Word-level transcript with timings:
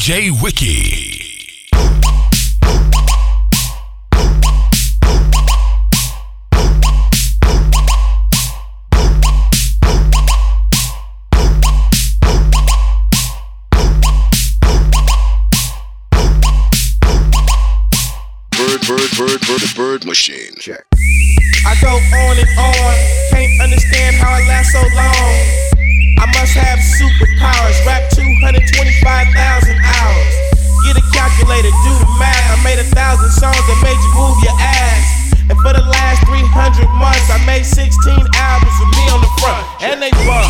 DJ 0.00 0.30
Wiki. 0.42 1.68
Bird, 18.56 18.80
bird, 18.86 19.10
bird, 19.18 19.40
bird, 19.46 19.60
bird 19.76 20.06
machine. 20.06 20.54
Check. 20.60 20.86
I 21.66 21.76
go 21.82 21.88
on 21.88 22.38
and 22.38 22.48
on, 22.58 22.94
can't 23.28 23.60
understand 23.60 24.16
how 24.16 24.32
I 24.32 24.48
last 24.48 24.72
so 24.72 24.80
long. 24.96 25.69
I 26.20 26.28
must 26.36 26.52
have 26.52 26.76
superpowers, 27.00 27.80
rap 27.88 28.04
225,000 28.12 28.52
hours. 28.52 30.32
Get 30.84 31.00
a 31.00 31.04
calculator, 31.16 31.72
do 31.72 31.92
the 31.96 32.12
math. 32.20 32.44
I 32.52 32.60
made 32.60 32.76
a 32.76 32.84
thousand 32.92 33.32
songs 33.32 33.56
that 33.56 33.78
made 33.80 33.96
you 33.96 34.12
move 34.12 34.36
your 34.44 34.52
ass. 34.60 35.32
And 35.48 35.56
for 35.64 35.72
the 35.72 35.80
last 35.80 36.20
300 36.28 36.44
months, 37.00 37.24
I 37.32 37.40
made 37.48 37.64
16 37.64 37.96
albums 38.36 38.76
with 38.84 38.92
me 39.00 39.04
on 39.08 39.24
the 39.24 39.32
front, 39.40 39.64
and 39.80 39.96
they 39.96 40.12
bump. 40.28 40.44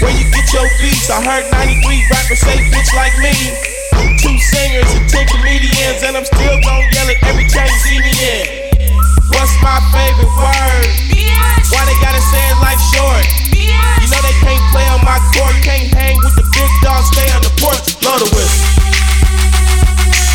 Where 0.00 0.08
you 0.08 0.24
get 0.32 0.48
your 0.56 0.64
beats? 0.80 1.12
I 1.12 1.20
heard 1.20 1.44
93 1.52 1.84
rappers 2.08 2.40
say 2.40 2.56
bitch 2.72 2.88
like 2.96 3.12
me. 3.20 3.36
Two 4.24 4.40
singers 4.40 4.88
and 4.96 5.04
10 5.04 5.36
comedians, 5.36 6.00
and 6.00 6.16
I'm 6.16 6.24
still 6.24 6.56
gon' 6.64 6.84
yell 6.96 7.12
it 7.12 7.20
every 7.28 7.44
time 7.44 7.68
you 7.68 7.80
see 7.84 8.00
me 8.00 8.12
in. 8.16 8.44
What's 9.36 9.52
my 9.60 9.84
favorite 9.92 10.32
word? 10.32 10.88
Why 11.76 11.84
they 11.84 11.98
gotta 12.00 12.24
say 12.24 12.40
it 12.40 12.58
like 12.64 12.80
short? 12.88 13.49
You 14.02 14.08
know 14.10 14.20
they 14.22 14.36
can't 14.42 14.64
play 14.72 14.86
on 14.88 15.04
my 15.04 15.18
court, 15.34 15.54
can't 15.62 15.88
hang 15.94 16.16
with 16.24 16.34
the 16.34 16.46
big 16.52 16.70
dogs, 16.82 17.06
stay 17.12 17.28
on 17.32 17.42
the 17.42 17.52
porch. 17.60 17.98
Blow 18.00 18.18
the 18.18 18.28
whistle. 18.34 18.66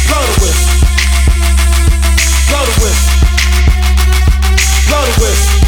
Blow 0.07 0.21
the 0.23 0.35
whistle. 0.41 0.76
Blow 2.49 2.63
the 2.65 2.76
whistle. 2.82 3.15
Blow 4.87 5.04
the 5.05 5.15
whistle. 5.21 5.65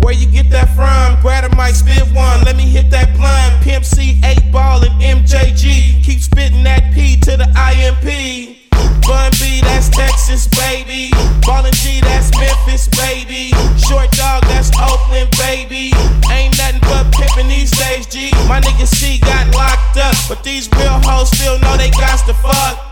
Where 0.00 0.14
you 0.14 0.26
get 0.26 0.50
that 0.50 0.68
from? 0.74 1.20
Grab 1.22 1.44
a 1.44 1.54
mic, 1.56 1.74
spit 1.74 2.02
one. 2.14 2.42
Let 2.44 2.56
me 2.56 2.64
hit 2.64 2.90
that 2.90 3.14
blind. 3.16 3.62
Pimp 3.62 3.84
C, 3.84 4.20
8 4.24 4.50
ball, 4.50 4.82
and 4.82 5.00
MJG. 5.00 6.02
Keep 6.02 6.20
spitting 6.20 6.64
that 6.64 6.92
P 6.94 7.16
to 7.20 7.36
the 7.36 7.46
IMP. 7.54 8.59
Bun 9.06 9.30
B, 9.40 9.60
that's 9.62 9.88
Texas, 9.88 10.46
baby. 10.46 11.10
Ballin' 11.46 11.72
G, 11.72 12.00
that's 12.00 12.30
Memphis, 12.36 12.88
baby. 12.88 13.52
Short 13.76 14.10
dog, 14.12 14.42
that's 14.48 14.70
Oakland, 14.76 15.30
baby. 15.36 15.92
Ain't 16.30 16.56
nothing 16.58 16.80
but 16.82 17.10
pimpin' 17.12 17.48
these 17.48 17.70
days, 17.70 18.06
G. 18.06 18.30
My 18.48 18.60
nigga 18.60 18.86
C 18.86 19.18
got 19.18 19.48
locked 19.54 19.96
up, 19.96 20.16
but 20.28 20.42
these 20.44 20.68
real 20.76 21.00
hoes 21.04 21.30
still 21.30 21.58
know 21.60 21.76
they 21.76 21.90
got 21.90 22.20
to 22.26 22.34
fuck. 22.34 22.90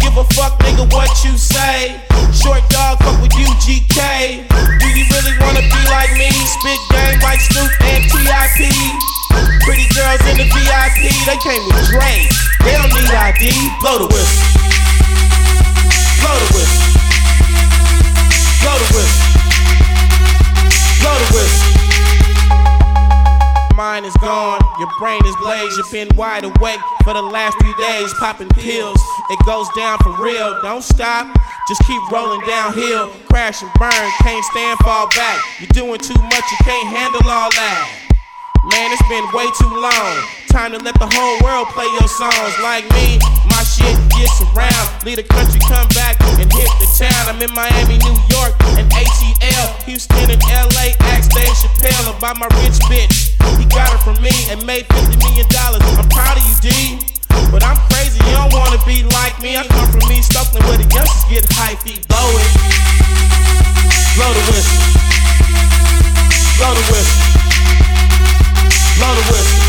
Give 0.00 0.16
a 0.16 0.24
fuck, 0.34 0.58
nigga, 0.60 0.86
what 0.92 1.10
you 1.24 1.36
say. 1.36 2.00
Short 2.32 2.62
dog, 2.70 2.98
fuck 2.98 3.20
with 3.20 3.32
UGK. 3.32 4.46
Do 4.78 4.86
you 4.88 5.04
really 5.10 5.34
wanna 5.40 5.62
be 5.62 5.82
like 5.90 6.12
me? 6.18 6.30
Spit 6.30 6.80
game 6.90 7.20
like 7.20 7.40
Snoop 7.40 7.72
and 7.82 8.04
TIP. 8.10 8.72
Pretty 9.62 9.86
girls 9.94 10.22
in 10.30 10.38
the 10.38 10.48
VIP, 10.48 11.12
they 11.26 11.38
came 11.44 11.62
with 11.66 11.78
Dre. 11.90 12.28
They 12.64 12.72
don't 12.76 12.92
need 12.92 13.10
ID. 13.10 13.52
Blow 13.80 14.06
the 14.06 14.14
whistle. 14.14 14.57
Blow 16.28 16.36
the 16.36 16.52
whistle. 16.52 16.92
Blow 18.60 18.76
the 18.76 18.88
whistle. 18.92 19.28
Blow 21.00 21.16
the 21.16 21.28
whistle. 21.32 21.72
Mine 23.74 24.04
is 24.04 24.14
gone, 24.16 24.60
your 24.78 24.90
brain 24.98 25.24
is 25.24 25.34
glazed. 25.36 25.78
You've 25.78 25.90
been 25.90 26.14
wide 26.16 26.44
awake 26.44 26.80
for 27.02 27.14
the 27.14 27.22
last 27.22 27.56
few 27.62 27.74
days, 27.78 28.12
popping 28.20 28.50
pills. 28.50 29.00
It 29.30 29.38
goes 29.46 29.68
down 29.74 29.96
for 30.00 30.22
real. 30.22 30.60
Don't 30.60 30.84
stop, 30.84 31.34
just 31.66 31.80
keep 31.86 32.02
rolling 32.12 32.46
downhill. 32.46 33.08
Crash 33.30 33.62
and 33.62 33.72
burn, 33.78 34.10
can't 34.20 34.44
stand, 34.44 34.78
fall 34.80 35.08
back. 35.16 35.40
You're 35.60 35.68
doing 35.68 35.98
too 35.98 36.20
much, 36.20 36.44
you 36.50 36.58
can't 36.60 36.88
handle 36.88 37.22
all 37.24 37.48
that. 37.52 38.07
Man, 38.66 38.90
it's 38.90 39.06
been 39.06 39.22
way 39.30 39.46
too 39.54 39.70
long. 39.70 40.14
Time 40.50 40.74
to 40.74 40.82
let 40.82 40.98
the 40.98 41.06
whole 41.06 41.36
world 41.46 41.70
play 41.70 41.86
your 41.94 42.10
songs. 42.10 42.54
Like 42.58 42.82
me, 42.90 43.22
my 43.46 43.62
shit 43.62 43.94
gets 44.10 44.34
around. 44.50 44.86
Leave 45.06 45.22
the 45.22 45.26
country, 45.26 45.62
come 45.62 45.86
back 45.94 46.18
and 46.42 46.50
hit 46.50 46.70
the 46.82 46.88
town. 46.90 47.22
I'm 47.30 47.38
in 47.38 47.54
Miami, 47.54 48.02
New 48.02 48.18
York, 48.26 48.58
and 48.74 48.90
ATL. 48.90 49.68
Houston 49.86 50.26
and 50.26 50.42
LA, 50.42 50.90
ask 51.14 51.30
Dave 51.30 51.54
Chappelle 51.54 52.18
about 52.18 52.42
my 52.42 52.50
rich 52.66 52.82
bitch. 52.90 53.30
He 53.62 53.64
got 53.70 53.94
her 53.94 54.00
from 54.02 54.18
me 54.18 54.34
and 54.50 54.58
made 54.66 54.90
$50 54.90 55.22
million. 55.22 55.46
I'm 55.54 56.08
proud 56.10 56.34
of 56.34 56.42
you, 56.42 56.58
D. 56.58 56.98
But 57.54 57.62
I'm 57.62 57.78
crazy, 57.94 58.18
you 58.26 58.34
don't 58.34 58.52
wanna 58.52 58.82
be 58.82 59.06
like 59.14 59.38
me. 59.38 59.54
I 59.54 59.62
come 59.70 59.86
from 59.86 60.02
East 60.10 60.34
Oakland 60.34 60.66
where 60.66 60.76
the 60.76 60.88
youngsters 60.90 61.24
get 61.30 61.46
feet, 61.78 62.02
blow 62.10 62.26
it. 62.42 62.50
Blow 64.18 64.30
the 64.34 64.42
whistle. 64.50 64.82
Blow 66.58 66.74
the 66.74 66.84
whistle. 66.90 67.37
The 68.98 69.04
whistle. 69.06 69.62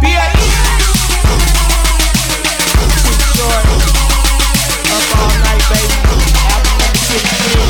B.I.E. 0.00 0.46
Short. 3.36 3.66
Up 4.90 5.06
all 5.16 5.34
night, 5.46 5.64
baby. 5.70 5.96
Number 6.50 6.90
16. 6.90 7.62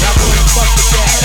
Y'all 0.00 0.14
gonna 0.14 0.44
fuck 0.54 0.70
with 0.76 0.90
that. 0.92 1.24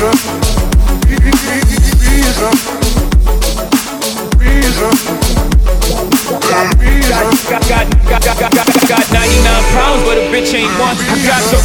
Got, 0.00 0.39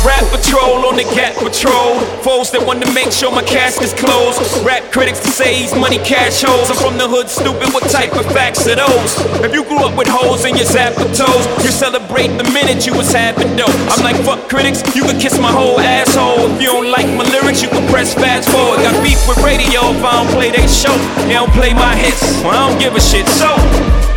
rap 0.04 0.26
patrol 0.34 0.84
on 0.90 0.98
the 0.98 1.08
cat 1.14 1.38
patrol. 1.38 2.00
Foes 2.26 2.52
that 2.52 2.62
want 2.66 2.84
to 2.84 2.90
make 2.92 3.12
sure 3.12 3.32
my 3.32 3.44
casket's 3.44 3.94
closed. 3.94 4.42
Rap 4.66 4.84
critics 4.92 5.20
to 5.22 5.30
say 5.30 5.56
he's 5.56 5.76
money 5.76 6.00
cash 6.02 6.42
holes. 6.42 6.68
I'm 6.74 6.78
from 6.78 6.98
the 6.98 7.08
hood, 7.08 7.30
stupid. 7.30 7.72
What 7.72 7.86
type 7.88 8.18
of 8.18 8.26
facts 8.34 8.68
are 8.68 8.76
those? 8.76 9.12
If 9.46 9.54
you 9.54 9.64
grew 9.64 9.86
up 9.86 9.96
with 9.96 10.10
holes 10.10 10.44
in 10.44 10.58
your 10.58 10.66
zapper 10.68 11.08
toes, 11.14 11.46
you 11.64 11.72
celebrate 11.72 12.34
the 12.36 12.48
minute 12.52 12.86
you 12.86 12.98
was 12.98 13.12
having 13.14 13.56
dope. 13.56 13.72
I'm 13.94 14.02
like, 14.04 14.18
fuck 14.26 14.50
critics, 14.50 14.82
you 14.96 15.04
could 15.06 15.22
kiss 15.22 15.38
my 15.40 15.52
whole 15.52 15.80
asshole. 15.80 16.50
If 16.56 16.62
you 16.62 16.74
don't 16.74 16.92
like 16.92 17.08
my 17.14 17.24
lyrics, 17.30 17.62
you 17.62 17.70
can 17.70 17.86
press 17.88 18.14
fast 18.14 18.50
forward. 18.50 18.82
Got 18.82 18.98
beef 19.04 19.22
with 19.30 19.40
radio 19.46 19.94
if 19.94 20.04
I 20.04 20.24
don't 20.24 20.32
play 20.34 20.52
they 20.52 20.68
show. 20.68 20.96
They 21.30 21.38
don't 21.38 21.52
play 21.54 21.74
my 21.74 21.96
hits, 21.96 22.22
well, 22.44 22.52
I 22.52 22.70
don't 22.70 22.80
give 22.80 22.96
a 22.96 23.02
shit. 23.02 23.28
So, 23.28 23.54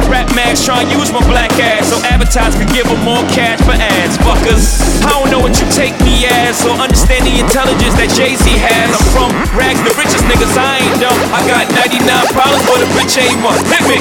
Rap 0.09 0.33
Max 0.35 0.65
trying 0.65 0.89
to 0.89 0.97
use 0.97 1.13
my 1.13 1.21
black 1.29 1.53
ass 1.61 1.93
so 1.93 2.01
advertisers 2.09 2.57
can 2.57 2.69
give 2.73 2.89
them 2.89 3.01
more 3.05 3.21
cash 3.29 3.61
for 3.61 3.77
ads. 3.77 4.17
Fuckers, 4.25 4.81
I 5.05 5.13
don't 5.13 5.31
know 5.31 5.39
what 5.39 5.61
you 5.61 5.69
take 5.69 5.93
me 6.01 6.25
as 6.25 6.65
or 6.65 6.73
understand 6.81 7.29
the 7.29 7.37
intelligence 7.37 7.93
that 8.01 8.09
Jay 8.17 8.33
Z 8.35 8.49
has. 8.57 8.89
I'm 8.89 9.05
from 9.13 9.31
rags, 9.53 9.79
the 9.85 9.93
richest 10.01 10.25
niggas, 10.25 10.57
I 10.57 10.81
ain't 10.81 10.97
dumb. 10.97 11.19
I 11.31 11.45
got 11.45 11.69
99 11.77 12.01
problems, 12.33 12.65
but 12.65 12.81
a 12.81 12.89
bitch 12.97 13.21
ain't 13.21 13.39
one. 13.45 13.61
Hit 13.69 13.85
me. 13.85 14.01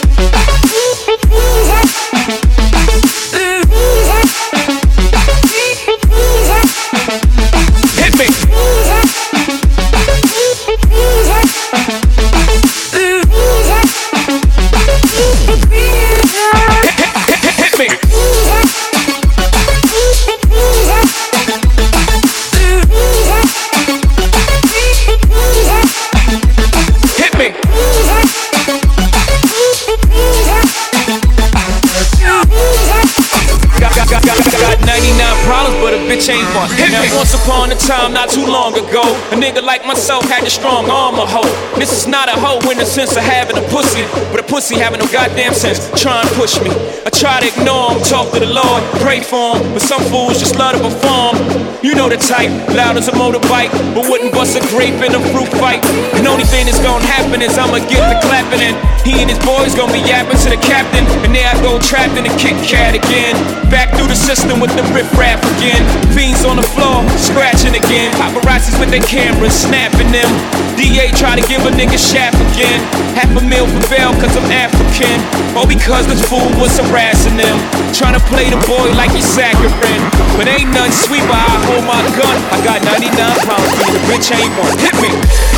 Upon 37.43 37.71
a 37.71 37.75
time, 37.75 38.13
not 38.13 38.29
too 38.29 38.45
long 38.45 38.70
ago, 38.91 39.07
a 39.31 39.35
nigga 39.39 39.63
like 39.63 39.85
myself 39.87 40.27
had 40.27 40.43
the 40.43 40.49
strong 40.49 40.89
arm 40.91 41.15
a 41.15 41.25
hoe. 41.25 41.47
This 41.79 41.95
is 41.95 42.07
not 42.07 42.27
a 42.27 42.35
hoe 42.35 42.59
in 42.69 42.77
the 42.77 42.85
sense 42.85 43.15
of 43.15 43.23
having 43.23 43.55
a 43.55 43.63
pussy, 43.71 44.03
but 44.35 44.43
a 44.43 44.43
pussy 44.43 44.75
having 44.75 44.99
no 44.99 45.07
goddamn 45.07 45.53
sense. 45.53 45.87
Try 45.95 46.19
and 46.19 46.29
push 46.35 46.59
me. 46.59 46.75
I 47.07 47.09
try 47.09 47.39
to 47.39 47.47
ignore 47.47 47.95
him, 47.95 48.03
talk 48.03 48.35
to 48.35 48.39
the 48.43 48.51
Lord, 48.51 48.83
pray 48.99 49.23
for 49.23 49.55
him, 49.55 49.71
but 49.71 49.81
some 49.81 50.03
fools 50.11 50.43
just 50.43 50.59
love 50.59 50.75
to 50.75 50.83
perform. 50.83 51.39
You 51.79 51.95
know 51.95 52.11
the 52.11 52.19
type, 52.19 52.51
loud 52.75 52.99
as 52.99 53.07
a 53.07 53.15
motorbike, 53.15 53.71
but 53.95 54.11
wouldn't 54.11 54.35
bust 54.35 54.59
a 54.59 54.61
grape 54.75 54.99
in 54.99 55.15
a 55.15 55.21
fruit 55.31 55.49
fight. 55.55 55.81
And 56.19 56.27
only 56.27 56.43
thing 56.43 56.67
that's 56.67 56.83
gonna 56.83 57.07
happen 57.07 57.41
is 57.41 57.57
I'ma 57.57 57.79
get 57.87 58.03
the 58.11 58.19
clapping, 58.27 58.59
and 58.59 58.75
he 59.07 59.23
and 59.23 59.31
his 59.31 59.39
boys 59.39 59.73
gonna 59.73 59.95
be 59.95 60.03
yapping 60.03 60.37
to 60.37 60.49
the 60.51 60.59
captain, 60.59 61.07
and 61.23 61.31
there 61.33 61.47
I 61.47 61.55
go 61.63 61.79
trapped 61.79 62.19
in 62.19 62.27
the 62.27 62.33
Kit 62.35 62.59
Kat 62.67 62.93
again. 62.93 63.39
Back 63.71 63.95
through 63.95 64.11
the 64.11 64.19
system 64.19 64.59
with 64.59 64.75
the 64.75 64.83
riff 64.91 65.07
rap 65.15 65.39
again. 65.57 65.81
Fiends 66.11 66.43
on 66.43 66.59
the 66.59 66.67
floor, 66.75 67.07
scratching 67.15 67.73
again. 67.73 68.11
Paparazzis 68.19 68.80
with 68.81 68.89
their 68.89 69.05
cameras, 69.05 69.53
snapping 69.53 70.09
them. 70.09 70.25
DA 70.73 71.13
try 71.13 71.37
to 71.37 71.45
give 71.45 71.61
a 71.69 71.71
nigga 71.77 72.01
shaft 72.01 72.41
again. 72.49 72.81
Half 73.13 73.29
a 73.37 73.43
meal 73.45 73.69
for 73.69 73.85
bail 73.93 74.09
cause 74.17 74.33
I'm 74.33 74.49
African. 74.49 75.21
Or 75.53 75.69
because 75.69 76.09
this 76.09 76.25
fool 76.25 76.49
was 76.57 76.73
harassing 76.81 77.37
them. 77.37 77.61
Trying 77.93 78.17
to 78.17 78.23
play 78.25 78.49
the 78.49 78.57
boy 78.65 78.89
like 78.97 79.13
he's 79.13 79.29
saccharine. 79.29 80.01
But 80.33 80.49
ain't 80.49 80.73
nothing 80.73 80.97
sweet, 80.97 81.21
but 81.29 81.37
I 81.37 81.61
hold 81.69 81.85
my 81.85 82.01
gun. 82.17 82.37
I 82.49 82.57
got 82.65 82.81
99 82.81 83.13
pounds, 83.45 83.69
but 83.77 83.93
the 83.93 84.01
bitch 84.09 84.33
ain't 84.33 84.49
one. 84.57 84.73
Hit 84.81 84.97
me. 84.97 85.50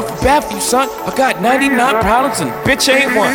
Girl 0.00 0.08
problems, 0.08 0.14
I 0.14 0.16
feel 0.16 0.24
bad 0.24 0.44
for 0.44 0.54
you, 0.54 0.60
son. 0.60 0.88
I 1.06 1.14
got 1.16 1.40
99 1.42 2.02
problems 2.02 2.40
and 2.40 2.50
bitch 2.64 2.88
ain't 2.92 3.16
one. 3.16 3.34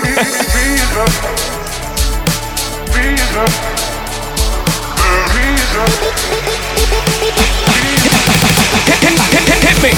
hit, 8.86 9.00
hit, 9.02 9.20
hit, 9.32 9.44
hit, 9.48 9.64
hit 9.64 9.78
me. 9.84 9.90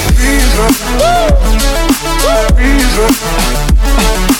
Hit 2.97 4.31
me. 4.31 4.36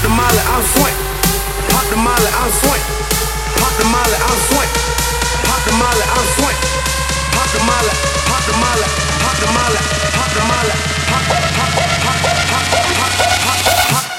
Pop 0.00 0.08
the 0.08 0.16
molly, 0.16 0.42
I'm 0.48 0.62
swing. 0.64 0.96
Pop 1.68 1.84
the 1.90 1.96
molly, 1.96 2.30
I'm 2.40 2.50
swing. 2.56 2.82
Pop 3.60 3.72
the 3.76 3.84
molly, 3.84 4.16
I'm 4.16 4.38
swing. 4.48 4.70
Pop 5.44 5.60
the 5.68 5.72
molly, 5.76 6.04
I'm 6.16 6.26
swing. 6.40 6.56
Pop 7.36 7.48
the 7.52 7.60
molly, 7.68 7.92
pop 8.24 8.40
the 8.48 8.56
molly, 8.56 8.88
pop 9.20 9.36
the 9.36 9.48
molly, 9.52 9.80
pop 10.16 10.30
the 10.32 10.40
molly, 10.48 10.72
pop, 11.04 11.20
pop, 11.28 11.44
pop, 11.52 11.70
pop, 11.76 12.16
pop, 12.16 12.40
pop, 12.40 12.80
pop, 12.80 13.20
pop, 13.44 13.90
pop. 13.92 14.09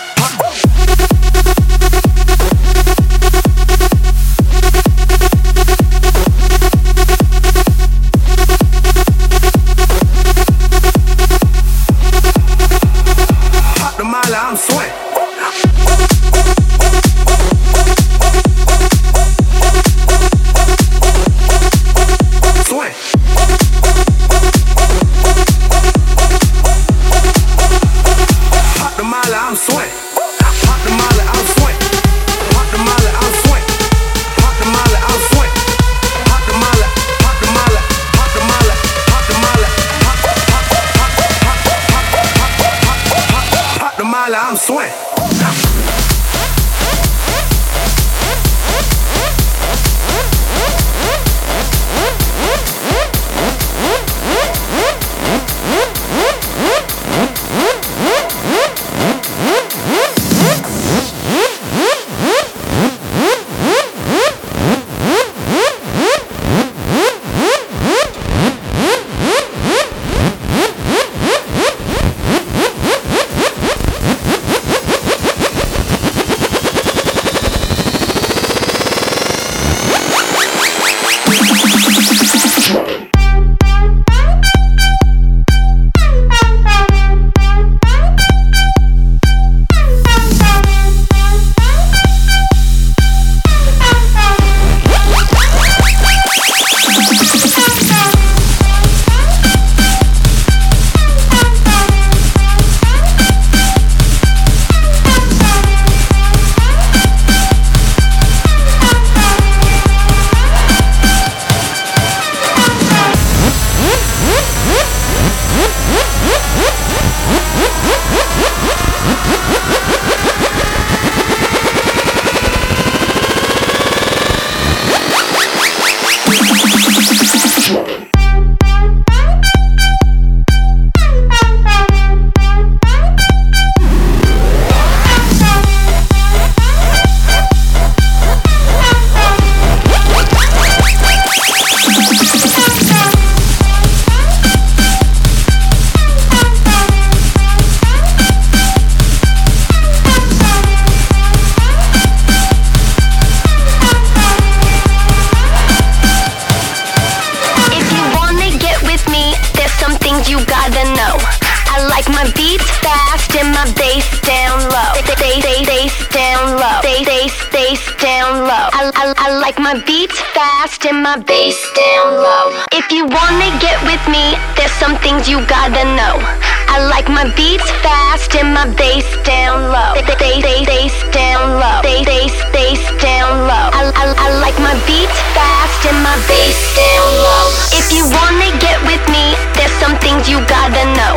my 186.12 186.20
bass 186.28 186.60
down 186.76 187.08
low. 187.24 187.48
If 187.72 187.88
you 187.96 188.04
wanna 188.04 188.52
get 188.60 188.84
with 188.84 189.04
me, 189.08 189.32
there's 189.56 189.72
some 189.80 189.96
things 190.04 190.28
you 190.28 190.44
gotta 190.44 190.84
know. 191.00 191.16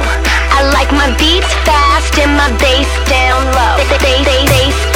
I 0.54 0.70
like 0.70 0.90
my 0.94 1.10
beats 1.18 1.50
fast 1.66 2.14
and 2.22 2.30
my 2.38 2.50
bass 2.62 2.86
down 3.10 3.42
low. 3.58 3.74
Bass, 3.74 4.22
bass, 4.22 4.48
bass, 4.54 4.93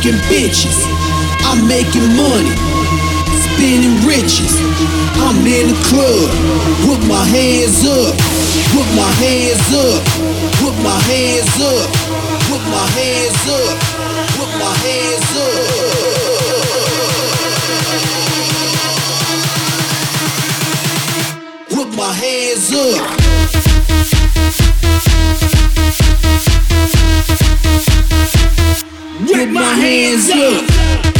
fucking 0.00 0.20
bitches. 0.32 0.78
I'm 1.44 1.66
making 1.68 2.16
money, 2.16 2.54
spending 3.44 4.00
riches. 4.06 4.56
I'm 5.20 5.36
in 5.46 5.68
the 5.68 5.76
club 5.88 6.30
with 6.88 7.06
my 7.08 7.24
hands 7.24 7.84
up, 7.84 8.16
with 8.74 8.90
my 8.96 9.10
hands 9.20 9.72
up, 9.74 10.02
with 10.64 10.78
my 10.82 10.98
hands 11.04 11.60
up, 11.60 11.90
with 12.50 12.64
my 12.72 12.86
hands 12.96 13.48
up, 13.50 13.76
with 14.38 14.52
my 14.58 14.74
hands 14.80 15.36
up. 15.36 15.80
With 21.76 21.96
my 21.96 22.12
hands 22.12 22.72
up. 22.72 23.20
get 29.32 29.48
my 29.50 29.62
hands 29.62 30.30
up. 30.30 31.19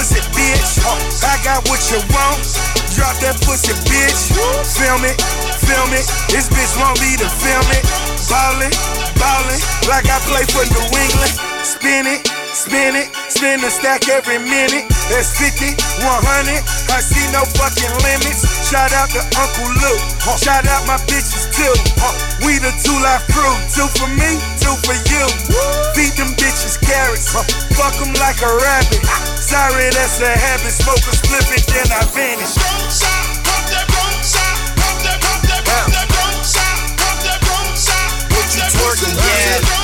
Pussy, 0.00 0.20
bitch. 0.32 0.80
I 1.20 1.36
got 1.44 1.68
what 1.68 1.80
you 1.92 2.00
want, 2.16 2.40
drop 2.96 3.12
that 3.20 3.36
pussy, 3.44 3.76
bitch. 3.84 4.32
Film 4.64 5.04
it, 5.04 5.20
film 5.60 5.92
it, 5.92 6.08
this 6.32 6.48
bitch 6.48 6.72
want 6.80 6.96
me 7.04 7.20
to 7.20 7.28
film 7.28 7.68
it. 7.76 7.84
Ballin', 8.32 8.72
ballin', 9.20 9.60
like 9.92 10.08
I 10.08 10.16
play 10.24 10.48
for 10.48 10.64
New 10.72 10.86
England. 10.96 11.36
Spin 11.60 12.08
it, 12.08 12.24
spin 12.52 12.96
it, 12.96 13.08
spin 13.30 13.60
the 13.60 13.70
stack 13.70 14.08
every 14.08 14.38
minute. 14.38 14.86
That's 15.10 15.34
50, 15.38 15.74
100, 16.02 16.62
I 16.90 16.98
see 17.02 17.26
no 17.34 17.42
fucking 17.58 17.94
limits. 18.06 18.46
Shout 18.70 18.92
out 18.94 19.10
to 19.10 19.22
Uncle 19.38 19.70
Luke, 19.82 20.02
shout 20.38 20.66
out 20.66 20.86
my 20.86 20.98
bitches 21.10 21.50
too. 21.50 21.74
We 22.46 22.58
the 22.62 22.70
2 22.70 22.94
Live 23.02 23.26
Crew, 23.30 23.54
two 23.74 23.88
for 23.98 24.06
me, 24.14 24.38
two 24.62 24.74
for 24.86 24.94
you. 24.94 25.24
Feed 25.94 26.14
them 26.14 26.30
bitches 26.38 26.78
carrots, 26.78 27.30
fuck 27.34 27.94
them 27.98 28.14
like 28.22 28.38
a 28.42 28.50
rabbit. 28.62 29.02
Sorry, 29.38 29.90
that's 29.90 30.20
a 30.22 30.30
habit, 30.30 30.70
smoke 30.70 31.02
a 31.10 31.12
split 31.14 31.46
it, 31.50 31.66
then 31.66 31.90
I 31.90 32.06
vanish. 32.14 32.54
What 32.54 32.66
you 33.74 33.82
twerking 33.82 34.06
with? 34.06 34.20
Don't 36.20 36.44
stop. 36.46 36.78
What 38.30 38.48
you 38.54 38.62
twerking 38.62 39.79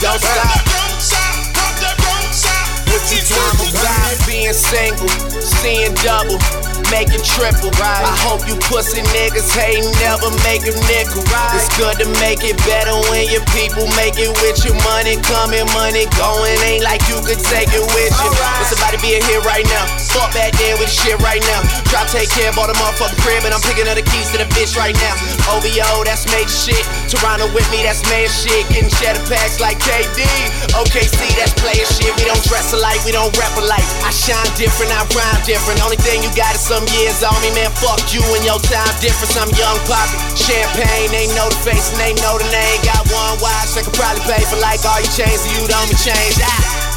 Stop. 0.00 0.16
With? 0.16 0.70
being 4.26 4.52
single, 4.52 5.08
seeing 5.40 5.94
double, 5.96 6.38
making 6.90 7.22
triple. 7.22 7.70
I 7.80 8.12
hope 8.26 8.44
you 8.44 8.58
pussy 8.66 9.00
niggas 9.14 9.48
hate 9.54 9.86
never 10.02 10.28
make 10.44 10.66
a 10.66 10.74
nickel. 10.90 11.22
It's 11.54 11.70
good 11.78 11.96
to 12.02 12.06
make 12.20 12.42
it 12.42 12.58
better 12.66 12.92
when 13.08 13.30
your 13.30 13.46
people 13.54 13.86
make 13.96 14.18
it 14.18 14.30
with 14.42 14.60
your 14.66 14.76
money 14.84 15.16
coming, 15.22 15.64
money 15.72 16.10
going. 16.18 16.58
Ain't 16.66 16.84
like 16.84 17.00
you 17.06 17.22
could 17.22 17.40
take 17.40 17.70
it 17.70 17.86
with 17.94 18.12
you. 18.12 18.30
It's 18.60 18.74
about 18.74 18.92
to 18.92 19.00
be 19.00 19.16
a 19.16 19.22
hit 19.22 19.40
right 19.46 19.64
now. 19.70 19.86
Fuck 20.10 20.34
back 20.34 20.52
there 20.58 20.76
with 20.76 20.90
shit 20.90 21.16
right 21.22 21.40
now. 21.46 21.62
Drop, 21.88 22.10
take 22.10 22.28
care, 22.34 22.50
bought 22.52 22.68
a 22.68 22.76
motherfucking 22.76 23.22
crib, 23.22 23.46
and 23.46 23.54
I'm 23.54 23.62
picking 23.62 23.86
up 23.86 23.94
the 23.94 24.04
keys 24.04 24.28
to 24.34 24.38
the 24.42 24.48
bitch 24.52 24.74
right 24.74 24.94
now. 24.98 25.14
OVO, 25.54 26.02
that's 26.04 26.26
major 26.34 26.50
shit. 26.50 26.84
Toronto 27.06 27.46
with 27.54 27.66
me, 27.70 27.86
that's 27.86 28.02
man 28.10 28.26
shit. 28.28 28.66
Getting 28.68 28.90
cheddar 28.90 29.22
packs 29.30 29.62
like 29.62 29.78
KD. 29.78 30.26
OKC, 30.74 31.18
that's 31.38 31.54
player 31.54 31.86
shit. 31.86 32.10
We 32.18 32.26
don't 32.26 32.42
dress 32.50 32.74
alike, 32.74 32.98
we 33.06 33.14
don't 33.14 33.30
rap 33.38 33.54
alike. 33.56 33.86
I 34.02 34.10
shine 34.10 34.50
different, 34.58 34.90
I 34.90 35.06
rhyme 35.14 35.40
different. 35.46 35.78
Only 35.86 35.98
thing 36.02 36.22
you 36.22 36.30
got 36.34 36.54
is 36.58 36.62
some 36.62 36.79
years 36.96 37.20
on 37.20 37.36
me, 37.44 37.52
man. 37.52 37.68
Fuck 37.80 38.12
you 38.12 38.22
and 38.36 38.44
your 38.44 38.60
time 38.64 38.94
difference. 39.00 39.36
I'm 39.36 39.50
young 39.56 39.78
poppy. 39.84 40.16
Champagne, 40.36 41.10
they 41.12 41.28
know 41.36 41.48
the 41.48 41.60
face 41.60 41.92
and 41.92 42.00
they 42.00 42.14
know 42.20 42.40
the 42.40 42.48
name. 42.48 42.78
Got 42.84 43.04
one 43.12 43.36
watch, 43.44 43.76
I 43.76 43.84
could 43.84 43.96
probably 43.96 44.24
pay 44.24 44.42
for 44.48 44.60
like 44.60 44.80
all 44.88 45.00
your 45.00 45.12
chains, 45.12 45.44
you 45.52 45.60
don't 45.68 45.88
be 45.88 45.96
change. 46.00 46.36
Ah. 46.40 46.90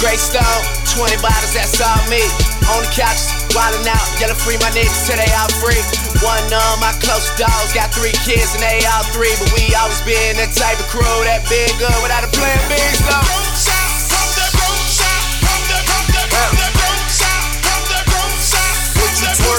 Great 0.00 0.16
stone, 0.16 0.62
20 0.96 1.20
bottles, 1.20 1.52
that's 1.52 1.76
all 1.76 2.00
me. 2.08 2.24
On 2.72 2.80
the 2.80 2.90
couch, 2.96 3.20
wildin' 3.52 3.84
out, 3.84 4.06
yelling 4.16 4.38
free 4.40 4.56
my 4.64 4.72
niggas 4.72 5.04
till 5.04 5.20
they 5.20 5.28
all 5.36 5.52
free. 5.60 5.76
One 6.24 6.40
of 6.48 6.80
my 6.80 6.96
close 7.04 7.28
dogs 7.36 7.76
got 7.76 7.92
three 7.92 8.16
kids 8.24 8.56
and 8.56 8.64
they 8.64 8.80
all 8.88 9.04
three, 9.12 9.36
but 9.36 9.52
we 9.52 9.68
always 9.76 10.00
been 10.08 10.40
that 10.40 10.56
type 10.56 10.80
of 10.80 10.88
crew 10.88 11.04
that 11.28 11.44
been 11.52 11.68
good 11.76 11.98
without 12.00 12.24
a 12.24 12.30
plan 12.32 12.56
B. 12.72 12.80
So. 13.04 13.79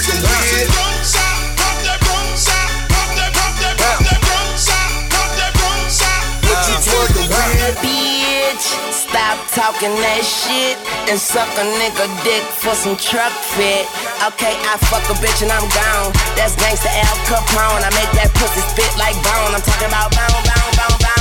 What 0.02 0.10
you 0.10 0.18
twerking 0.26 0.50
with? 0.50 0.70
What 6.42 6.62
you 6.66 6.78
twerking 6.82 7.30
with? 7.30 7.78
Bitch, 7.86 8.66
stop 8.90 9.38
talking 9.54 9.94
that 10.02 10.26
shit 10.26 10.78
and 11.06 11.20
suck 11.22 11.46
a 11.54 11.66
nigga 11.78 12.10
dick 12.26 12.42
for 12.58 12.74
some 12.74 12.98
truck 12.98 13.30
fit. 13.54 13.86
Okay, 14.26 14.58
I 14.58 14.82
fuck 14.90 15.06
a 15.06 15.14
bitch 15.22 15.44
and 15.46 15.52
I'm 15.54 15.70
gone. 15.70 16.10
That's 16.34 16.58
gangsta 16.58 16.90
Al 16.90 17.18
Capone. 17.30 17.86
I 17.86 17.94
make 17.94 18.10
that 18.18 18.34
pussy 18.42 18.66
spit 18.74 18.90
like 18.98 19.14
bone. 19.22 19.54
I'm 19.54 19.62
talking 19.62 19.86
about 19.86 20.10
bone, 20.18 20.42
bone, 20.50 20.74
bone, 20.82 20.98
bone. 20.98 21.21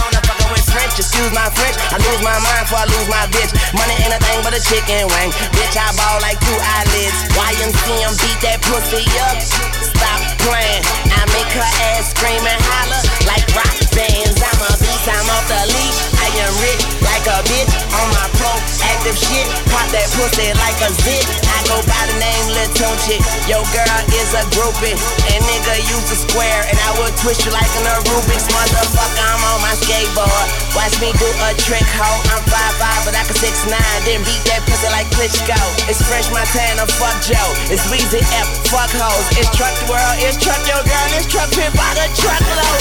French, 0.71 0.95
excuse 0.99 1.31
my 1.35 1.51
French. 1.51 1.77
I 1.91 1.99
lose 1.99 2.23
my 2.23 2.39
mind 2.39 2.63
before 2.67 2.83
I 2.83 2.89
lose 2.91 3.09
my 3.11 3.27
bitch. 3.35 3.51
Money 3.75 3.95
ain't 4.01 4.15
a 4.15 4.21
thing 4.23 4.41
but 4.47 4.55
a 4.55 4.63
chicken 4.63 5.11
wing. 5.11 5.31
Bitch, 5.55 5.75
I 5.75 5.91
ball 5.99 6.23
like 6.23 6.39
two 6.39 6.59
eyelids. 6.59 7.19
YMCM 7.35 8.13
beat 8.23 8.39
that 8.47 8.59
pussy 8.63 9.03
up. 9.27 9.39
Stop 9.43 10.21
playing. 10.47 10.83
I 11.11 11.23
make 11.35 11.51
her 11.59 11.71
ass 11.95 12.15
scream 12.15 12.43
and 12.47 12.61
holler 12.63 13.03
like 13.27 13.45
rock 13.53 13.75
bands. 13.93 14.39
I'm 14.39 14.61
a 14.63 14.73
beast, 14.79 15.07
I'm 15.11 15.27
off 15.29 15.47
the 15.51 15.61
leash. 15.75 16.01
I 16.23 16.27
am 16.47 16.53
rich 16.63 17.00
like 17.21 17.37
a 17.37 17.45
bitch 17.53 17.73
on 18.01 18.09
my 18.17 18.27
pro 18.41 18.49
active 18.81 19.13
shit. 19.13 19.45
Pop 19.69 19.85
that 19.93 20.09
pussy 20.17 20.49
like 20.57 20.79
a 20.81 20.89
zit. 21.05 21.21
I 21.53 21.61
go 21.69 21.77
by 21.85 22.03
the 22.09 22.17
name 22.17 22.45
Lil 22.57 22.65
Tunechi. 22.73 23.21
Yo, 23.45 23.61
girl 23.77 24.01
is 24.17 24.33
a 24.33 24.41
groupie. 24.57 24.97
And 25.29 25.41
nigga 25.45 25.85
use 25.85 26.09
a 26.09 26.17
square. 26.17 26.65
And 26.73 26.81
I 26.81 26.97
will 26.97 27.13
twist 27.21 27.45
you 27.45 27.53
like 27.53 27.69
an 27.77 27.85
Rubik's 28.09 28.49
motherfucker. 28.49 29.21
I'm 29.21 29.45
on 29.53 29.61
my 29.61 29.77
skateboard. 29.77 30.49
Watch 30.73 30.97
me 31.05 31.13
do 31.21 31.29
a 31.45 31.53
trick, 31.61 31.85
ho. 32.01 32.09
I'm 32.33 32.41
5'5, 32.49 33.05
but 33.05 33.13
I 33.13 33.23
can 33.29 33.37
6'9. 33.37 33.69
Then 34.09 34.25
beat 34.25 34.41
that 34.49 34.65
pussy 34.65 34.89
like 34.89 35.13
Klitschko. 35.13 35.61
It's 35.93 36.01
Fresh 36.01 36.33
Montana, 36.33 36.89
fuck 36.97 37.21
Joe. 37.21 37.37
It's 37.69 37.85
Weezy 37.93 38.25
F, 38.33 38.49
fuck 38.73 38.89
hoes. 38.97 39.29
It's 39.37 39.53
Truck 39.53 39.77
the 39.77 39.93
World, 39.93 40.17
it's 40.25 40.41
Truck 40.41 40.65
Your 40.65 40.81
Girl, 40.89 41.09
it's 41.21 41.29
Truck 41.29 41.53
Pit 41.53 41.69
by 41.77 41.91
the 42.01 42.09
truckload. 42.17 42.81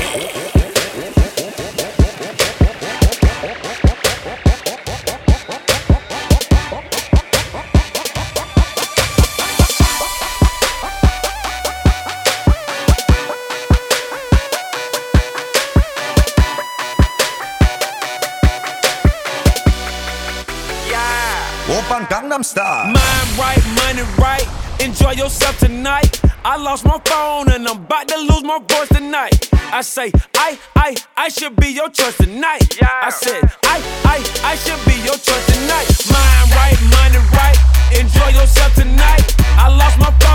Gangnam 22.31 22.45
Style. 22.45 22.85
Mind 22.85 23.37
right, 23.37 23.61
money 23.75 24.07
right. 24.17 24.47
Enjoy 24.79 25.11
yourself 25.11 25.57
tonight. 25.59 26.21
I 26.45 26.55
lost 26.55 26.85
my 26.85 26.97
phone 27.05 27.51
and 27.51 27.67
I'm 27.67 27.77
about 27.83 28.07
to 28.07 28.17
lose 28.19 28.43
my 28.43 28.59
voice 28.59 28.87
tonight. 28.87 29.49
I 29.53 29.81
say, 29.81 30.11
I, 30.37 30.57
I, 30.75 30.95
I 31.17 31.27
should 31.27 31.57
be 31.57 31.67
your 31.67 31.89
choice 31.89 32.15
tonight. 32.17 32.79
Yeah. 32.79 32.87
I 33.03 33.09
said, 33.09 33.43
I, 33.65 33.77
I, 34.05 34.51
I 34.51 34.55
should 34.55 34.79
be 34.85 34.95
your 35.03 35.17
choice 35.19 35.45
tonight. 35.47 35.87
Mind 36.07 36.51
right, 36.55 36.79
money 36.95 37.19
right. 37.35 37.57
Enjoy 37.99 38.29
yourself 38.39 38.75
tonight. 38.75 39.35
I 39.57 39.67
lost 39.75 39.99
my 39.99 40.11
phone. 40.19 40.30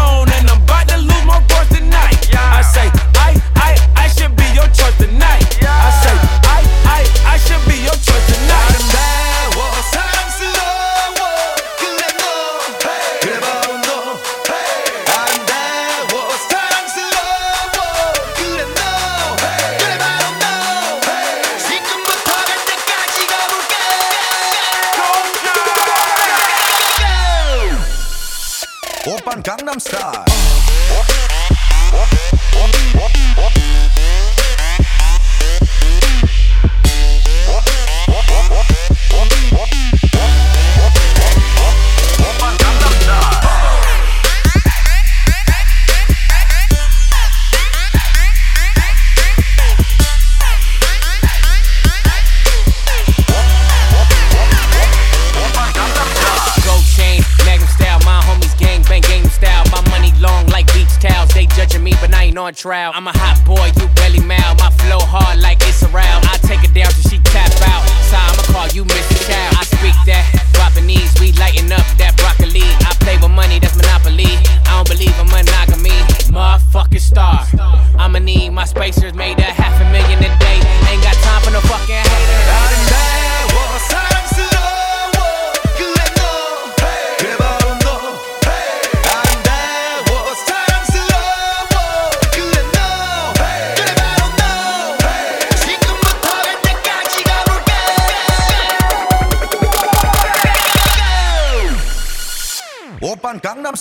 I'm 62.95 63.09
a 63.09 63.16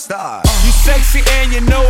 star. 0.06 0.40
You 0.62 0.70
sexy 0.70 1.20
and 1.42 1.52
you 1.52 1.60
know 1.62 1.85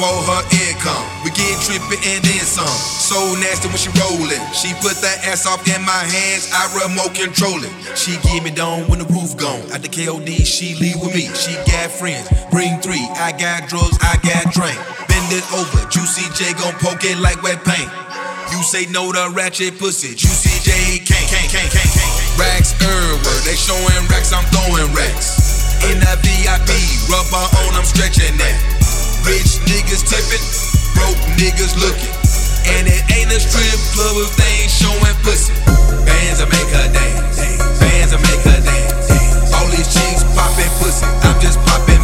all 0.00 0.24
her 0.24 0.44
income. 0.56 1.04
We 1.24 1.30
get 1.36 1.60
trippy 1.60 2.00
and 2.08 2.24
then 2.24 2.44
some. 2.44 2.66
So 2.66 3.16
nasty 3.36 3.68
when 3.68 3.76
she 3.76 3.92
rollin'. 4.00 4.40
She 4.56 4.72
put 4.80 4.96
that 5.04 5.24
ass 5.28 5.46
off 5.46 5.60
in 5.68 5.80
my 5.84 6.02
hands. 6.08 6.48
I 6.52 6.68
remote 6.80 7.12
control 7.14 7.60
it. 7.60 7.72
She 7.96 8.16
give 8.24 8.42
me 8.44 8.50
down 8.50 8.88
when 8.88 9.00
the 9.00 9.08
roof 9.12 9.36
gone. 9.36 9.60
At 9.72 9.82
the 9.84 9.88
KOD, 9.88 10.44
she 10.44 10.74
leave 10.80 10.96
with 11.00 11.14
me. 11.14 11.28
She 11.36 11.54
got 11.68 11.92
friends. 11.92 12.28
Bring 12.50 12.80
three. 12.80 13.04
I 13.20 13.32
got 13.36 13.68
drugs. 13.68 13.96
I 14.00 14.16
got 14.24 14.52
drink. 14.56 14.76
Bend 15.08 15.28
it 15.36 15.44
over. 15.52 15.80
Juicy 15.92 16.24
J 16.32 16.56
gon' 16.56 16.74
poke 16.80 17.04
it 17.04 17.20
like 17.20 17.42
wet 17.44 17.60
paint. 17.64 17.90
You 18.50 18.64
say 18.64 18.86
no 18.90 19.12
to 19.12 19.30
ratchet 19.36 19.78
pussy. 19.78 20.16
Juicy 20.16 20.56
J 20.64 21.04
can't, 21.04 21.28
can't, 21.28 21.48
can't, 21.52 21.70
can't, 21.70 21.92
can't. 21.92 22.14
Racks 22.40 22.72
everywhere. 22.80 23.40
They 23.44 23.54
showing 23.54 24.02
racks. 24.08 24.32
I'm 24.32 24.44
throwing 24.48 24.90
racks. 24.96 25.60
In 25.84 25.96
the 26.00 26.12
VIP, 26.20 26.68
rubber 27.08 27.44
on, 27.64 27.72
I'm 27.72 27.84
stretching 27.84 28.36
that. 28.36 28.69
Rich 29.26 29.60
niggas 29.68 30.02
tipping, 30.08 30.44
broke 30.96 31.20
niggas 31.36 31.76
looking. 31.76 32.12
And 32.76 32.88
it 32.88 33.02
ain't 33.12 33.32
a 33.32 33.40
strip 33.40 33.80
club 33.94 34.16
if 34.24 34.32
they 34.36 34.64
ain't 34.64 34.72
showing 34.72 35.16
pussy. 35.22 35.52
Bands 36.04 36.40
will 36.40 36.48
make 36.48 36.70
her 36.72 36.88
dance. 36.92 37.38
Bands 37.80 38.12
will 38.12 38.24
make 38.24 38.42
her 38.48 38.60
dance. 38.64 39.52
All 39.54 39.68
these 39.68 39.88
chicks 39.92 40.24
popping 40.34 40.72
pussy. 40.80 41.06
I'm 41.24 41.40
just 41.40 41.58
popping 41.68 41.99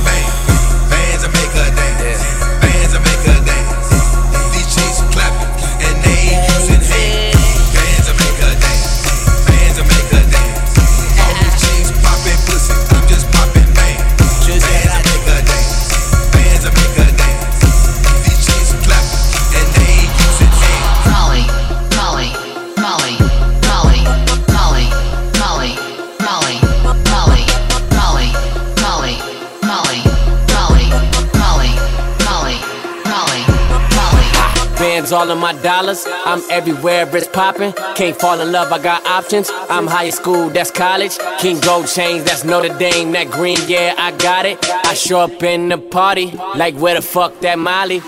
Bands 35.07 35.12
all 35.12 35.30
of 35.30 35.38
my 35.38 35.52
dollars. 35.62 36.04
I'm 36.24 36.42
everywhere, 36.50 37.07
it's 37.16 37.28
popping. 37.28 37.72
Can't 37.94 38.16
fall 38.16 38.40
in 38.40 38.50
love, 38.50 38.72
I 38.72 38.82
got 38.82 39.07
options. 39.07 39.48
I'm 39.70 39.86
high 39.86 40.11
school, 40.11 40.50
that's 40.50 40.72
college. 40.72 41.16
King 41.38 41.61
Gold 41.61 41.86
chains, 41.86 42.24
that's 42.24 42.42
Notre 42.42 42.76
Dame. 42.76 43.12
That 43.12 43.30
green, 43.30 43.59
yeah, 43.68 43.94
I 43.96 44.11
got 44.16 44.46
it. 44.46 44.59
I 44.87 44.95
show 44.95 45.18
up 45.18 45.43
in 45.43 45.68
the 45.68 45.78
party, 45.78 46.30
like 46.55 46.76
where 46.76 46.95
the 46.95 47.03
fuck 47.03 47.41
that 47.41 47.59
Molly? 47.59 47.99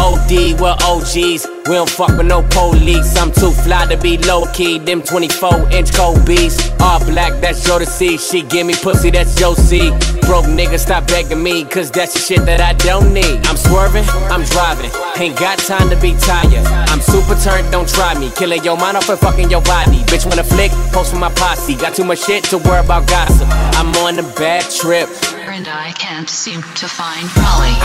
OD, 0.00 0.58
we're 0.58 0.74
OGs. 0.80 1.46
We 1.68 1.74
don't 1.76 1.90
fuck 1.90 2.16
with 2.16 2.26
no 2.26 2.42
police. 2.48 3.16
I'm 3.18 3.30
too 3.30 3.50
fly 3.50 3.84
to 3.86 3.98
be 3.98 4.16
low 4.16 4.46
key. 4.54 4.78
Them 4.78 5.02
24 5.02 5.70
inch 5.70 5.92
beats. 6.24 6.70
All 6.80 7.04
black, 7.04 7.38
that's 7.42 7.66
Joe 7.66 7.78
to 7.78 7.84
see. 7.84 8.16
She 8.16 8.40
give 8.42 8.66
me 8.66 8.74
pussy, 8.74 9.10
that's 9.10 9.36
C. 9.68 9.90
Broke 10.22 10.46
nigga, 10.46 10.78
stop 10.78 11.06
begging 11.06 11.42
me, 11.42 11.64
cause 11.64 11.90
that's 11.90 12.14
the 12.14 12.20
shit 12.20 12.46
that 12.46 12.62
I 12.62 12.72
don't 12.80 13.12
need. 13.12 13.46
I'm 13.46 13.56
swerving, 13.56 14.04
I'm 14.32 14.42
driving. 14.44 14.90
Ain't 15.20 15.38
got 15.38 15.58
time 15.58 15.90
to 15.90 15.96
be 16.00 16.16
tired. 16.16 16.66
I'm 16.88 17.02
super 17.02 17.36
turned, 17.44 17.70
don't 17.70 17.88
try 17.88 18.18
me. 18.18 18.30
Killing 18.36 18.64
your 18.64 18.78
mind 18.78 18.96
off 18.96 19.10
and 19.10 19.18
fucking 19.18 19.50
your 19.50 19.62
body. 19.62 19.98
Bitch, 20.08 20.24
wanna 20.24 20.44
flick, 20.44 20.72
post 20.92 21.12
with 21.12 21.20
my 21.20 21.30
posse. 21.34 21.76
Got 21.76 21.94
too 21.94 22.04
much 22.04 22.24
shit 22.24 22.42
to 22.44 22.56
worry 22.56 22.80
about 22.80 23.06
gossip. 23.06 23.48
I'm 23.76 23.94
on 23.96 24.18
a 24.18 24.22
bad 24.34 24.64
trip. 24.70 25.10
And 25.54 25.68
I 25.68 25.92
can't 25.92 26.30
seem 26.30 26.62
to 26.62 26.88
find 26.88 27.28
Molly, 27.36 27.76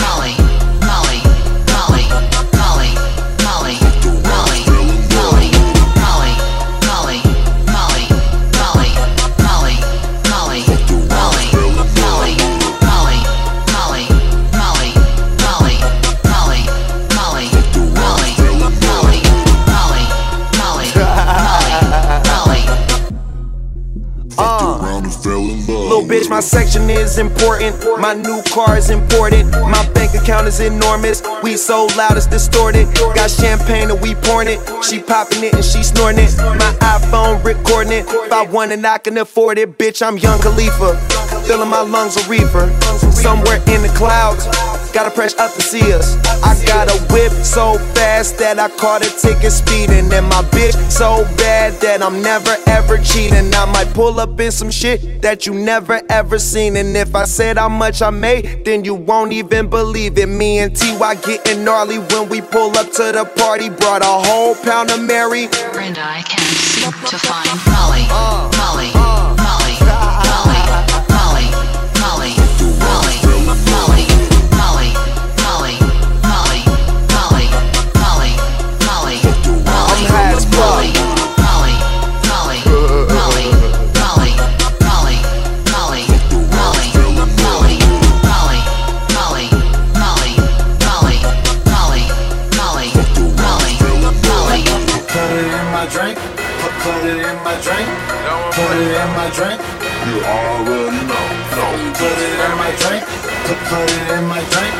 Molly, 0.00 0.55
little 25.96 26.16
bitch, 26.16 26.28
my 26.28 26.40
section 26.40 26.88
is 26.90 27.18
important. 27.18 27.74
My 27.98 28.12
new 28.14 28.42
car 28.52 28.76
is 28.76 28.90
important. 28.90 29.50
My 29.50 29.88
bank 29.94 30.14
account 30.14 30.46
is 30.46 30.60
enormous. 30.60 31.22
We 31.42 31.56
so 31.56 31.86
loud 31.96 32.16
it's 32.16 32.26
distorted. 32.26 32.86
Got 33.14 33.30
champagne 33.30 33.90
and 33.90 34.00
we 34.00 34.14
pouring 34.14 34.48
it. 34.48 34.60
She 34.84 35.00
popping 35.00 35.44
it 35.44 35.54
and 35.54 35.64
she 35.64 35.82
snorting 35.82 36.24
it. 36.24 36.36
My 36.36 36.76
iPhone 36.80 37.42
recording 37.44 37.92
it. 37.92 38.06
If 38.08 38.32
I 38.32 38.44
want 38.44 38.72
it, 38.72 38.84
I 38.84 38.98
can 38.98 39.16
afford 39.18 39.58
it. 39.58 39.78
Bitch, 39.78 40.06
I'm 40.06 40.18
Young 40.18 40.40
Khalifa. 40.40 41.25
Filling 41.46 41.70
my 41.70 41.82
lungs 41.82 42.16
a 42.16 42.28
reefer. 42.28 42.68
Somewhere 43.12 43.58
in 43.68 43.82
the 43.82 43.92
clouds. 43.96 44.46
Gotta 44.92 45.10
press 45.10 45.34
up 45.38 45.52
to 45.54 45.62
see 45.62 45.92
us. 45.92 46.16
I 46.42 46.56
got 46.66 46.90
a 46.90 46.98
whip 47.12 47.30
so 47.44 47.78
fast 47.94 48.38
that 48.38 48.58
I 48.58 48.68
caught 48.68 49.06
a 49.06 49.10
ticket 49.20 49.52
speeding. 49.52 50.12
And 50.12 50.26
my 50.26 50.42
bitch 50.50 50.74
so 50.90 51.24
bad 51.36 51.74
that 51.82 52.02
I'm 52.02 52.22
never 52.22 52.56
ever 52.66 52.98
cheating. 52.98 53.54
I 53.54 53.64
might 53.66 53.92
pull 53.94 54.18
up 54.18 54.40
in 54.40 54.50
some 54.50 54.70
shit 54.70 55.22
that 55.22 55.46
you 55.46 55.54
never 55.54 56.00
ever 56.08 56.38
seen. 56.38 56.76
And 56.76 56.96
if 56.96 57.14
I 57.14 57.24
said 57.24 57.58
how 57.58 57.68
much 57.68 58.02
I 58.02 58.10
made, 58.10 58.64
then 58.64 58.84
you 58.84 58.94
won't 58.94 59.32
even 59.32 59.68
believe 59.68 60.18
it. 60.18 60.28
Me 60.28 60.58
and 60.58 60.74
TY 60.74 61.14
getting 61.16 61.62
gnarly 61.64 61.98
when 61.98 62.28
we 62.28 62.40
pull 62.40 62.76
up 62.76 62.90
to 62.92 63.12
the 63.12 63.30
party. 63.36 63.68
Brought 63.68 64.02
a 64.02 64.26
whole 64.26 64.54
pound 64.56 64.90
of 64.90 65.00
Mary. 65.00 65.44
And 65.44 65.98
I 65.98 66.22
can't 66.22 66.56
seem 66.56 66.90
to 66.90 67.18
find 67.18 67.48
Molly, 67.70 68.06
Molly, 68.08 68.56
Molly, 68.56 68.90
Molly, 68.94 69.25
in 99.06 99.12
my 99.14 99.30
drink. 99.30 99.60
You 100.06 100.18
already 100.24 101.02
know. 101.06 101.26
No. 101.56 101.66
Put 101.94 102.18
it 102.26 102.38
in 102.46 102.52
my 102.58 102.70
drink. 102.82 103.04
Put 103.46 103.90
it 103.90 104.10
in 104.16 104.24
my 104.26 104.42
drink. 104.52 104.74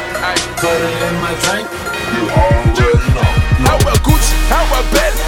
Put 0.58 0.80
it 0.90 1.02
in 1.08 1.16
my 1.22 1.34
drink. 1.44 1.66
You 2.14 2.22
already 2.30 3.10
know. 3.14 3.30
No. 3.62 3.70
How 3.70 3.76
about 3.78 3.98
Gucci? 4.02 4.34
How 4.50 4.64
about 4.66 4.86
Bentley? 4.92 5.25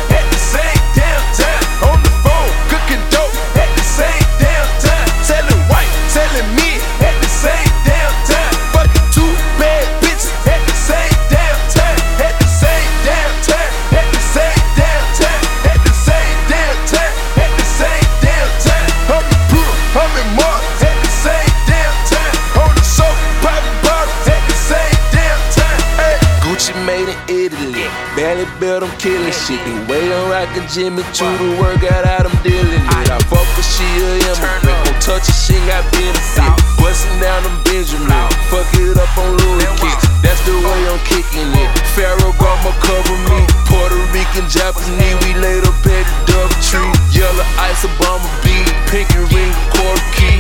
killing 29.09 29.33
shit. 29.33 29.61
The 29.65 29.75
way 29.89 30.05
I'm 30.13 30.29
rockin' 30.29 30.69
Jimmy 30.69 31.03
to 31.03 31.27
the 31.41 31.49
workout 31.57 32.05
out, 32.05 32.29
I'm 32.29 32.37
dealing 32.45 32.69
with. 32.69 33.09
I 33.09 33.17
fuck 33.33 33.49
with 33.57 33.65
she 33.65 33.89
a 34.05 34.21
immigrant, 34.29 34.85
gon' 34.85 35.01
touch 35.01 35.25
a 35.29 35.33
shit, 35.33 35.61
got 35.65 35.85
benefit. 35.93 36.53
Bustin' 36.77 37.17
down 37.21 37.41
them 37.43 37.57
Benjamin, 37.65 38.29
fuck 38.53 38.69
it 38.77 39.01
up 39.01 39.09
on 39.17 39.33
Louis 39.41 39.73
kicks. 39.81 40.05
That's 40.21 40.41
the 40.45 40.53
way 40.61 40.81
I'm 40.93 41.01
kicking 41.09 41.49
it. 41.57 41.71
Pharaoh 41.97 42.37
brought 42.37 42.61
my 42.61 42.73
cover 42.85 43.17
me. 43.33 43.41
Puerto 43.65 43.97
Rican, 44.13 44.45
Japanese, 44.53 45.17
we 45.25 45.33
laid 45.41 45.65
up 45.65 45.79
at 45.89 46.05
the 46.05 46.17
Dove 46.29 46.55
Tree. 46.61 46.93
Yellow 47.17 47.49
ice, 47.65 47.89
Obama 47.89 48.29
beat, 48.45 48.69
pink 48.93 49.09
and 49.17 49.25
ring, 49.33 49.53
core 49.73 50.03
key 50.13 50.37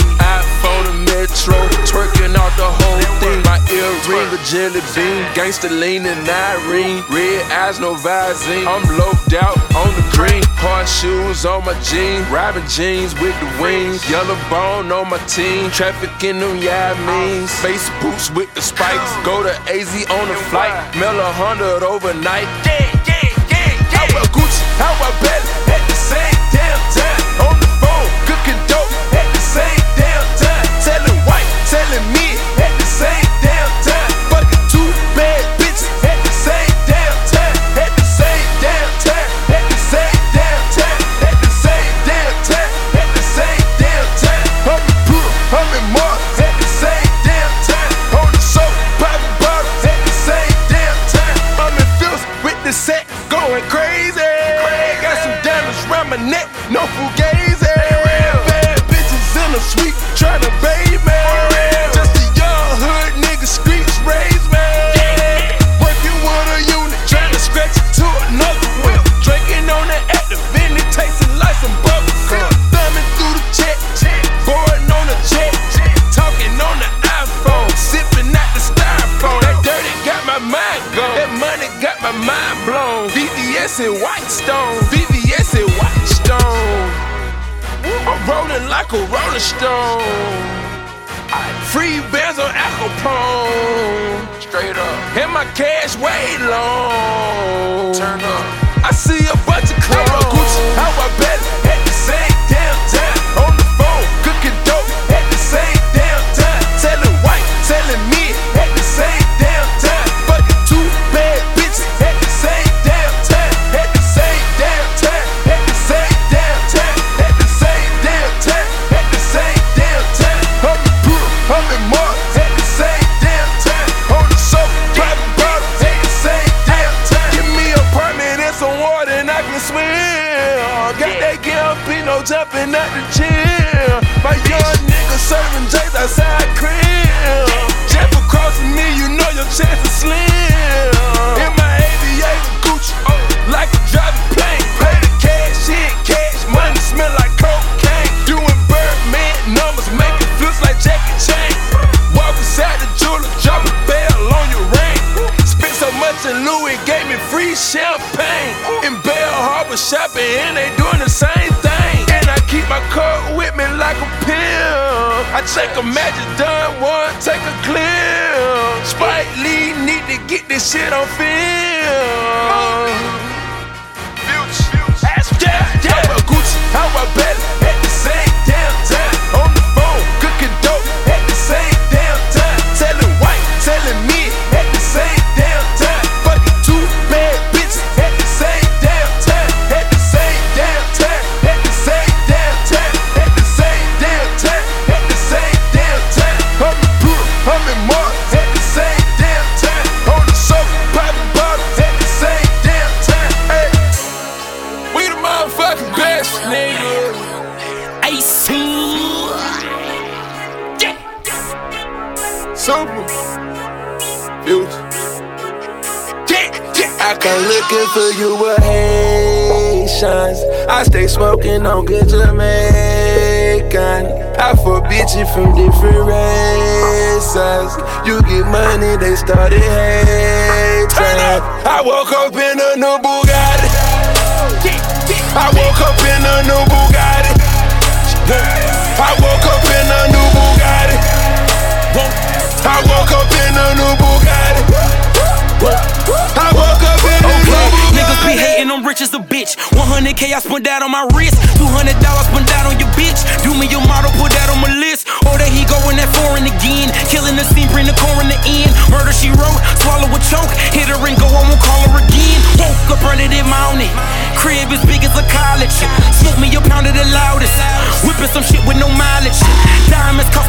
retro, 1.29 1.57
twerking 1.85 2.35
out 2.35 2.53
the 2.57 2.65
whole 2.65 3.01
thing. 3.21 3.43
My 3.43 3.59
earring, 3.71 4.33
a 4.33 4.39
jelly 4.45 4.81
bean, 4.95 5.23
gangsta 5.35 5.71
leanin' 5.71 6.07
and 6.07 6.29
Irene. 6.29 7.03
Red 7.11 7.51
eyes, 7.53 7.81
no 7.81 7.95
visine. 7.95 8.67
I'm 8.67 8.85
loped 8.99 9.33
out 9.35 9.57
on 9.75 9.91
the 9.95 10.05
green. 10.13 10.43
Hard 10.59 10.89
shoes 10.89 11.45
on 11.45 11.65
my 11.65 11.75
jeans, 11.81 12.27
robbing 12.29 12.67
jeans 12.67 13.15
with 13.21 13.39
the 13.41 13.63
wings. 13.63 14.09
Yellow 14.11 14.39
bone 14.51 14.91
on 14.93 15.11
my 15.11 15.19
team, 15.27 15.71
trafficking 15.71 16.41
them 16.41 16.57
yeah 16.59 16.95
means. 17.07 17.53
Face 17.61 17.91
boots 18.01 18.31
with 18.31 18.53
the 18.55 18.63
spikes, 18.63 19.13
go 19.25 19.43
to 19.43 19.53
AZ 19.71 19.93
on 20.11 20.29
the 20.29 20.35
flight. 20.51 20.73
Mail 20.97 21.19
a 21.19 21.33
hundred 21.33 21.85
overnight. 21.85 22.49
Yeah, 22.67 22.81
yeah, 23.07 23.29
yeah, 23.29 23.49
yeah. 23.51 23.97
How 23.97 24.05
about 24.11 24.29
Gucci? 24.33 24.63
How 24.79 24.95
about 24.97 25.15
Bentley? 25.23 25.58
telling 31.71 32.13
me. 32.15 32.78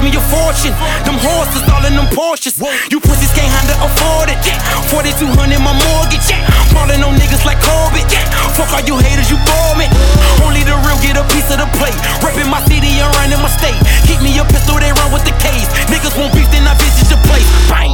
Me 0.09 0.17
a 0.17 0.21
fortune. 0.25 0.73
Them 1.05 1.17
horses 1.21 1.61
all 1.69 1.85
in 1.85 1.93
them 1.93 2.09
Porsches. 2.09 2.57
You 2.89 2.99
pussies 2.99 3.31
can't 3.37 3.49
handle 3.49 3.77
afford 3.85 4.33
it. 4.33 4.41
4200 4.89 5.61
my 5.61 5.73
mortgage. 5.85 6.25
Falling 6.73 7.01
on 7.05 7.13
niggas 7.15 7.45
like 7.45 7.61
Corbett. 7.61 8.09
Fuck 8.57 8.73
all 8.73 8.83
you 8.85 8.97
haters, 8.97 9.29
you 9.29 9.37
bore 9.45 9.75
me. 9.77 9.85
Only 10.41 10.65
the 10.65 10.73
real 10.85 10.97
get 11.05 11.17
a 11.17 11.23
piece 11.29 11.49
of 11.53 11.61
the 11.61 11.69
plate. 11.77 11.97
Reppin' 12.25 12.49
my 12.49 12.61
city 12.65 12.89
and 12.97 13.09
running 13.21 13.41
my 13.41 13.49
state. 13.49 13.77
Keep 14.09 14.21
me 14.25 14.37
a 14.41 14.45
pistol, 14.45 14.81
they 14.81 14.91
run 14.91 15.13
with 15.13 15.25
the 15.25 15.35
case. 15.37 15.69
Niggas 15.93 16.17
won't 16.17 16.33
beef, 16.33 16.49
then 16.49 16.65
I 16.65 16.73
visit 16.81 17.13
your 17.13 17.21
place. 17.29 17.47
Bang. 17.69 17.93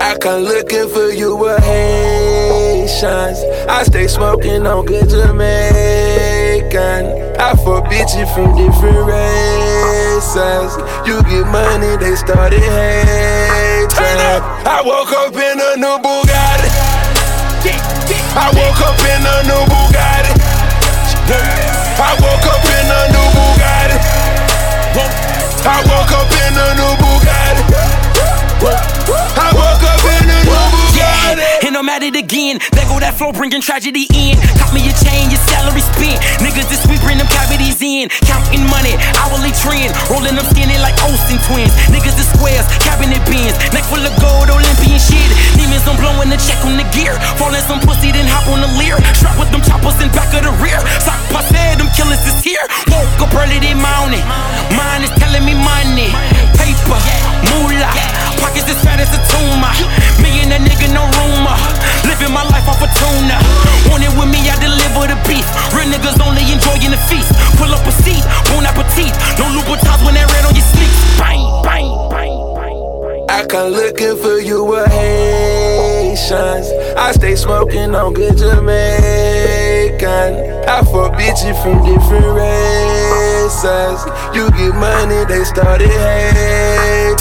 I 0.00 0.16
come 0.16 0.42
looking 0.42 0.88
for 0.88 1.10
you 1.10 1.36
with 1.36 1.62
Haitians. 1.62 3.38
I 3.68 3.82
stay 3.84 4.06
smoking 4.08 4.66
on 4.66 4.86
good 4.86 5.10
Jamaican. 5.10 6.39
I 6.72 7.56
fuck 7.64 7.90
bitches 7.90 8.30
from 8.32 8.54
different 8.54 9.02
races. 9.02 10.78
You 11.02 11.18
get 11.26 11.50
money, 11.50 11.96
they 11.98 12.14
started 12.14 12.62
hating. 12.62 13.90
I 13.98 14.78
woke 14.86 15.10
up 15.10 15.34
in 15.34 15.58
a 15.58 15.74
new 15.82 15.98
Bugatti. 15.98 16.70
I 18.38 18.54
woke 18.54 18.80
up 18.86 19.02
in 19.02 19.26
a 19.26 19.42
new 19.50 19.66
Bugatti. 19.66 20.30
I 21.98 22.14
woke 22.22 22.46
up 22.46 22.62
in 22.62 22.86
a 22.86 23.10
new 23.10 23.26
Bugatti. 23.34 23.98
I 25.66 25.82
woke 25.90 26.14
up 26.14 26.30
in 26.30 26.54
a 26.54 26.66
new 26.78 26.94
Bugatti. 27.02 27.66
I 29.34 29.50
woke 29.58 29.69
I'm 31.80 31.88
at 31.88 32.04
it 32.04 32.12
again. 32.12 32.60
There 32.76 32.84
go 32.92 33.00
that 33.00 33.16
flow, 33.16 33.32
bringing 33.32 33.64
tragedy 33.64 34.04
in. 34.12 34.36
Cop 34.60 34.76
me 34.76 34.84
a 34.84 34.92
chain, 35.00 35.32
your 35.32 35.40
salary 35.48 35.80
spent. 35.80 36.20
Niggas 36.44 36.68
this 36.68 36.84
week 36.84 37.00
bring 37.00 37.16
them 37.16 37.24
cavities 37.32 37.80
in. 37.80 38.12
Counting 38.28 38.68
money, 38.68 39.00
hourly 39.16 39.48
trend. 39.64 39.88
Rolling 40.12 40.36
them 40.36 40.44
skinny 40.52 40.76
like 40.76 40.92
Olsen 41.00 41.40
twins. 41.48 41.72
Niggas 41.88 42.20
the 42.20 42.26
squares, 42.36 42.68
cabinet 42.84 43.24
bins. 43.24 43.56
Neck 43.72 43.88
full 43.88 44.04
of 44.04 44.12
gold, 44.20 44.52
Olympian 44.52 45.00
shit. 45.00 45.24
Demons, 45.56 45.80
I'm 45.88 45.96
blowing 45.96 46.28
the 46.28 46.36
check 46.36 46.60
on 46.68 46.76
the 46.76 46.84
gear. 46.92 47.16
Falling 47.40 47.64
some 47.64 47.80
pussy, 47.80 48.12
then 48.12 48.28
hop 48.28 48.44
on 48.52 48.60
the 48.60 48.68
Lear. 48.76 49.00
Strap 49.16 49.40
with 49.40 49.48
them 49.48 49.64
choppers 49.64 49.96
in 50.04 50.12
back 50.12 50.36
of 50.36 50.44
the 50.44 50.52
rear. 50.60 50.84
Sock 51.00 51.16
passe, 51.32 51.80
them 51.80 51.88
killers 51.96 52.20
is 52.28 52.44
here. 52.44 52.60
Woke 52.92 53.24
up 53.24 53.32
early 53.32 53.56
this 53.56 53.72
morning. 53.72 54.20
Mine 54.76 55.08
is 55.08 55.12
telling 55.16 55.48
me 55.48 55.56
money. 55.56 56.12
Paper, 56.60 57.00
moolah. 57.48 57.88
Pockets 58.36 58.68
as 58.68 58.76
fat 58.84 59.00
as 59.00 59.08
a 59.16 59.20
tumor. 59.32 59.72
Me 60.20 60.44
and 60.44 60.52
that 60.52 60.60
nigga, 60.60 60.92
no 60.92 61.08
rumor. 61.16 61.69
Living 62.06 62.32
my 62.32 62.44
life 62.50 62.66
off 62.68 62.82
a 62.82 62.88
tuna. 62.98 63.38
Want 63.90 64.02
it 64.04 64.12
with 64.18 64.30
me, 64.30 64.40
I 64.50 64.56
deliver 64.60 65.06
the 65.10 65.18
beef. 65.28 65.46
Real 65.74 65.88
niggas 65.90 66.18
only 66.22 66.42
enjoying 66.50 66.90
the 66.90 67.00
feast. 67.08 67.32
Pull 67.56 67.72
up 67.72 67.86
a 67.86 67.92
seat, 68.02 68.22
bon 68.50 68.66
appetit. 68.66 69.14
No 69.38 69.46
Louboutins 69.52 70.02
when 70.04 70.14
that 70.14 70.26
red 70.32 70.44
on 70.44 70.54
your 70.54 70.64
sleeves. 70.64 70.96
Bang, 71.18 71.42
bang, 71.62 71.88
bang. 72.10 72.50
I 73.30 73.46
come 73.46 73.70
looking 73.72 74.16
for 74.16 74.38
you 74.38 74.64
with 74.64 74.90
Haitians. 74.90 76.66
I 76.96 77.12
stay 77.12 77.36
smoking 77.36 77.94
on 77.94 78.12
good 78.12 78.36
Jamaican. 78.36 80.34
I 80.68 80.82
fuck 80.82 81.14
bitches 81.14 81.56
from 81.62 81.84
different 81.86 82.26
races. 82.34 84.04
You 84.34 84.50
get 84.50 84.74
money, 84.74 85.24
they 85.26 85.44
started 85.44 85.88
hating. 85.88 87.20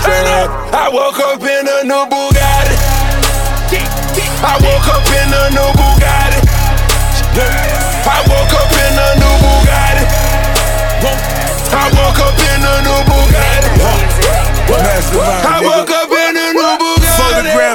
I 0.73 0.89
woke 0.91 1.19
up 1.19 1.41
in 1.41 1.67
a 1.67 1.83
new 1.83 2.05
Bugatti. 2.09 2.88
I 4.41 4.55
woke 4.63 4.87
up 4.87 5.03
in 5.11 5.27
a 5.35 5.51
new 5.51 5.67
Bugatti. 5.75 6.39
I 8.07 8.23
woke 8.31 8.55
up 8.55 8.71
in 8.71 8.95
a 8.95 9.19
new 9.19 9.35
Bugatti. 9.43 10.03
I 11.75 11.91
woke 11.91 12.19
up 12.23 12.39
in 12.39 12.63
a 12.63 12.79
new 12.87 13.03
Bugatti. 13.03 13.67
I 15.43 15.59
woke 15.61 15.91
up 15.91 15.98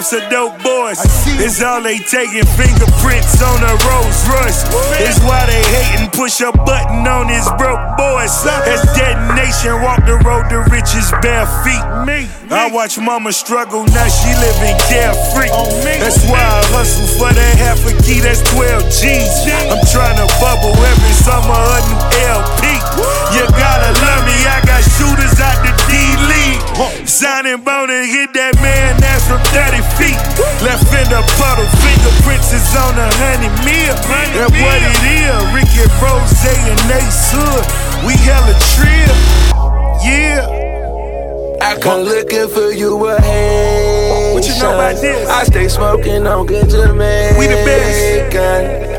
Photographs 0.05 0.12
of 0.12 0.31
dope 0.31 0.62
boys. 0.62 1.01
It's 1.40 1.62
all 1.62 1.82
they 1.82 1.98
taking. 1.98 2.44
Fingerprints 2.56 3.40
on 3.40 3.62
a 3.62 3.72
Rolls 3.89 4.20
Royce. 4.28 4.64
It's 5.01 5.20
why 5.24 5.47
they 5.47 5.62
hating. 5.72 6.10
Push 6.10 6.40
a 6.40 6.52
button 6.52 7.06
on 7.06 7.28
his 7.28 7.48
broke 7.56 7.81
boys. 7.97 8.32
As 8.68 8.82
detonation, 8.93 9.81
walk 9.81 10.05
the 10.05 10.20
road 10.24 10.48
to 10.51 10.60
riches 10.70 11.10
bare 11.22 11.47
feet. 11.64 11.85
Me. 12.05 12.28
I 12.51 12.70
watch 12.70 12.98
mama 12.98 13.32
struggle, 13.32 13.85
now 13.97 14.09
she 14.09 14.28
living 14.36 14.76
carefree. 14.93 15.48
That's 15.98 16.20
why 16.28 16.44
I 16.44 16.60
hustle 16.76 17.09
for 17.16 17.32
that 17.32 17.55
half 17.56 17.81
a 17.89 17.93
key, 18.05 18.20
that's 18.20 18.44
12 18.52 18.85
G's. 18.93 19.32
I'm 19.72 19.81
trying 19.89 20.20
to 20.20 20.28
bubble 20.36 20.76
every 20.85 21.16
summer 21.24 21.56
a 21.56 21.81
new 21.89 22.01
LP. 22.28 22.76
You 23.32 23.48
gotta 23.56 23.90
love 24.05 24.22
me, 24.28 24.36
I 24.44 24.60
got 24.68 24.85
shooters 24.85 25.40
out 25.40 25.64
the. 25.64 25.84
Signing 27.06 27.62
bone 27.62 27.90
and 27.90 28.10
hit 28.10 28.34
that 28.34 28.59
man, 28.59 28.98
that's 28.98 29.22
from 29.30 29.38
30 29.55 29.78
feet. 29.94 30.18
Left 30.59 30.82
in 30.90 31.06
the 31.06 31.22
puddle, 31.38 31.68
fingerprints 31.78 32.51
is 32.51 32.66
on 32.74 32.98
a 32.98 33.06
honey 33.22 33.46
meal. 33.62 33.94
That's 34.10 34.51
what 34.51 34.80
it 34.82 34.98
is. 35.06 35.38
Ricky 35.55 35.86
Rose 36.02 36.34
and 36.42 36.90
Ace 36.90 37.30
Hood, 37.30 37.64
we 38.02 38.18
hella 38.26 38.59
trill. 38.74 39.14
Yeah. 40.02 40.51
I 41.62 41.78
come 41.78 42.02
looking 42.02 42.48
for 42.48 42.72
you 42.72 42.96
with 42.96 43.22
Haitians. 43.22 44.03
What 44.45 44.53
you 44.53 44.61
know 44.61 44.77
about 44.77 45.01
this? 45.01 45.25
I 45.25 45.45
stay 45.45 45.69
smoking 45.69 46.27
on 46.27 46.45
good 46.45 46.69
Jamaican. 46.69 47.41
We 47.41 47.49
the 47.49 47.65
best. 47.65 48.29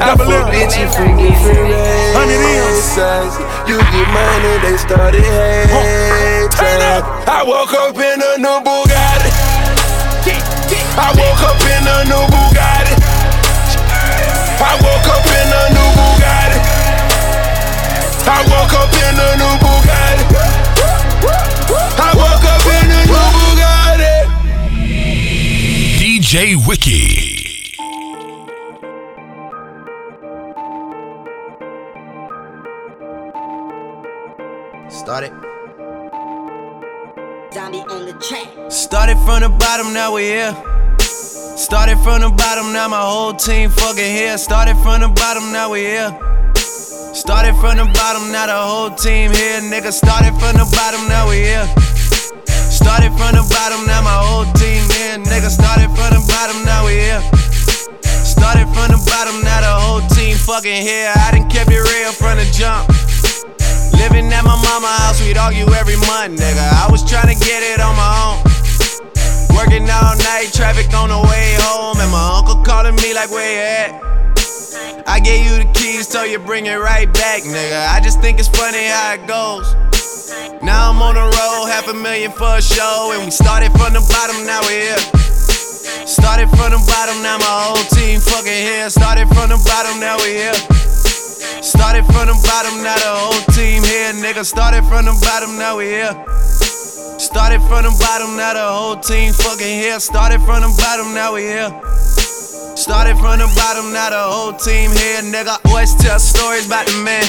I 0.02 0.18
Double 0.18 0.26
fuck 0.26 0.50
M. 0.50 0.58
bitches 0.58 0.90
from 0.90 1.22
different 1.22 1.70
Hundred 2.18 2.42
M's. 2.42 2.98
You 3.70 3.78
get 3.78 4.10
money, 4.10 4.58
they 4.66 4.74
started 4.82 5.22
hating. 5.22 6.50
I 7.30 7.46
woke 7.46 7.78
up 7.78 7.94
in 7.94 8.18
a 8.26 8.42
new 8.42 8.58
Bugatti. 8.66 9.30
I 10.98 11.14
woke 11.14 11.46
up 11.46 11.62
in 11.62 11.94
a 11.94 12.10
new 12.10 12.26
Bugatti. 12.26 12.98
I 14.66 14.74
woke 14.82 15.10
up 15.14 15.30
in 15.30 15.46
a 15.46 15.62
new 15.78 15.90
Bugatti. 15.94 16.58
I 18.26 18.42
woke 18.50 18.74
up 18.82 18.90
in 18.98 19.14
a 19.14 19.38
new 19.38 19.65
Bugatti. 26.36 26.56
DJ 26.56 26.68
Wiki. 26.68 27.72
Started. 34.90 35.32
Zombie 37.54 37.80
on 37.90 38.06
the 38.06 38.14
track. 38.20 38.48
Started 38.70 39.18
from 39.20 39.42
the 39.42 39.50
bottom, 39.50 39.94
now 39.94 40.14
we 40.14 40.24
here. 40.24 40.54
Started 41.00 41.98
from 42.00 42.22
the 42.22 42.30
bottom, 42.30 42.74
now 42.74 42.90
my 42.90 43.00
whole 43.00 43.34
team 43.34 43.70
fucking 43.70 44.04
here. 44.04 44.38
Started 44.38 44.76
from 44.84 45.02
the 45.02 45.08
bottom, 45.08 45.54
now 45.54 45.72
we 45.72 45.80
here. 45.80 46.12
Started 47.14 47.56
from 47.62 47.78
the 47.78 47.86
bottom, 47.94 48.32
now 48.32 48.46
the 48.48 48.54
whole 48.54 48.90
team 48.92 49.32
here. 49.32 49.62
Nigga, 49.62 49.94
started 49.94 50.34
from 50.34 50.58
the 50.58 50.68
bottom, 50.76 51.08
now 51.08 51.30
we 51.30 51.38
here. 51.38 51.95
Started 52.86 53.18
from 53.18 53.34
the 53.34 53.42
bottom, 53.50 53.82
now 53.90 54.06
my 54.06 54.14
whole 54.14 54.46
team 54.54 54.86
here. 54.94 55.18
Nigga, 55.18 55.50
started 55.50 55.90
from 55.98 56.14
the 56.14 56.22
bottom, 56.30 56.62
now 56.70 56.86
we 56.86 56.94
here. 57.02 57.18
Started 58.22 58.70
from 58.78 58.94
the 58.94 59.02
bottom, 59.10 59.42
now 59.42 59.58
the 59.66 59.74
whole 59.74 60.06
team 60.14 60.38
fucking 60.38 60.86
here. 60.86 61.10
I 61.10 61.34
done 61.34 61.50
kept 61.50 61.74
it 61.74 61.82
real 61.82 62.14
from 62.14 62.38
the 62.38 62.46
jump. 62.54 62.86
Living 63.98 64.30
at 64.30 64.46
my 64.46 64.54
mama 64.54 64.86
house, 65.02 65.18
we'd 65.18 65.34
argue 65.34 65.66
every 65.74 65.98
month, 66.06 66.38
nigga. 66.38 66.62
I 66.62 66.86
was 66.94 67.02
trying 67.02 67.34
to 67.34 67.38
get 67.42 67.66
it 67.66 67.82
on 67.82 67.98
my 67.98 68.06
own. 68.22 68.38
Working 69.58 69.90
all 69.90 70.14
night, 70.22 70.54
traffic 70.54 70.94
on 70.94 71.10
the 71.10 71.18
way 71.18 71.58
home, 71.66 71.98
and 71.98 72.12
my 72.14 72.38
uncle 72.38 72.62
calling 72.62 72.94
me 73.02 73.18
like, 73.18 73.34
where 73.34 73.50
you 73.50 73.66
at? 73.66 75.10
I 75.10 75.20
gave 75.20 75.42
you 75.42 75.58
the 75.58 75.70
keys, 75.74 76.08
so 76.08 76.22
you 76.22 76.38
bring 76.38 76.68
it 76.68 76.78
right 76.78 77.12
back, 77.12 77.42
nigga. 77.50 77.90
I 77.90 78.00
just 78.00 78.22
think 78.22 78.38
it's 78.38 78.48
funny 78.48 78.86
how 78.94 79.18
it 79.18 79.26
goes. 79.26 79.74
Now 80.62 80.92
I'm 80.92 81.02
on 81.02 81.16
the 81.16 81.26
road, 81.26 81.66
half 81.70 81.88
a 81.88 81.94
million 81.94 82.32
for 82.32 82.58
a 82.58 82.62
show, 82.62 83.14
and 83.14 83.26
we 83.26 83.32
started 83.32 83.72
from 83.74 83.94
the 83.94 84.04
bottom, 84.06 84.46
now 84.46 84.62
we're 84.62 84.94
here. 84.94 85.04
Started 86.06 86.50
from 86.54 86.70
the 86.70 86.82
bottom, 86.86 87.18
now 87.26 87.38
my 87.42 87.50
whole 87.66 87.86
team 87.94 88.20
fucking 88.22 88.54
here. 88.54 88.90
Started 88.90 89.28
from 89.34 89.50
the 89.50 89.58
bottom, 89.66 90.00
now 90.00 90.18
we 90.22 90.38
here. 90.38 90.58
Started 91.66 92.06
from 92.14 92.30
the 92.30 92.38
bottom, 92.46 92.84
now 92.86 92.94
the 93.02 93.10
whole 93.10 93.42
team 93.58 93.82
here, 93.82 94.14
nigga. 94.14 94.46
Started 94.46 94.86
from 94.86 95.06
the 95.06 95.18
bottom, 95.26 95.58
now 95.58 95.78
we 95.78 95.86
here. 95.90 96.14
Started 97.18 97.62
from 97.66 97.90
the 97.90 97.94
bottom, 97.98 98.38
now 98.38 98.54
the 98.54 98.68
whole 98.70 98.98
team 99.02 99.34
fucking 99.34 99.82
here. 99.82 100.00
Started 100.00 100.42
from 100.46 100.62
the 100.62 100.70
bottom, 100.78 101.14
now 101.14 101.34
we 101.34 101.42
here. 101.42 101.74
Started 102.78 103.18
from 103.18 103.42
the 103.42 103.50
bottom, 103.58 103.90
now 103.94 104.14
the 104.14 104.22
whole 104.22 104.54
team 104.54 104.92
here, 104.92 105.26
nigga. 105.26 105.58
Always 105.66 105.96
tell 105.96 106.20
stories 106.20 106.68
about 106.68 106.86
the 106.86 107.02
man. 107.02 107.26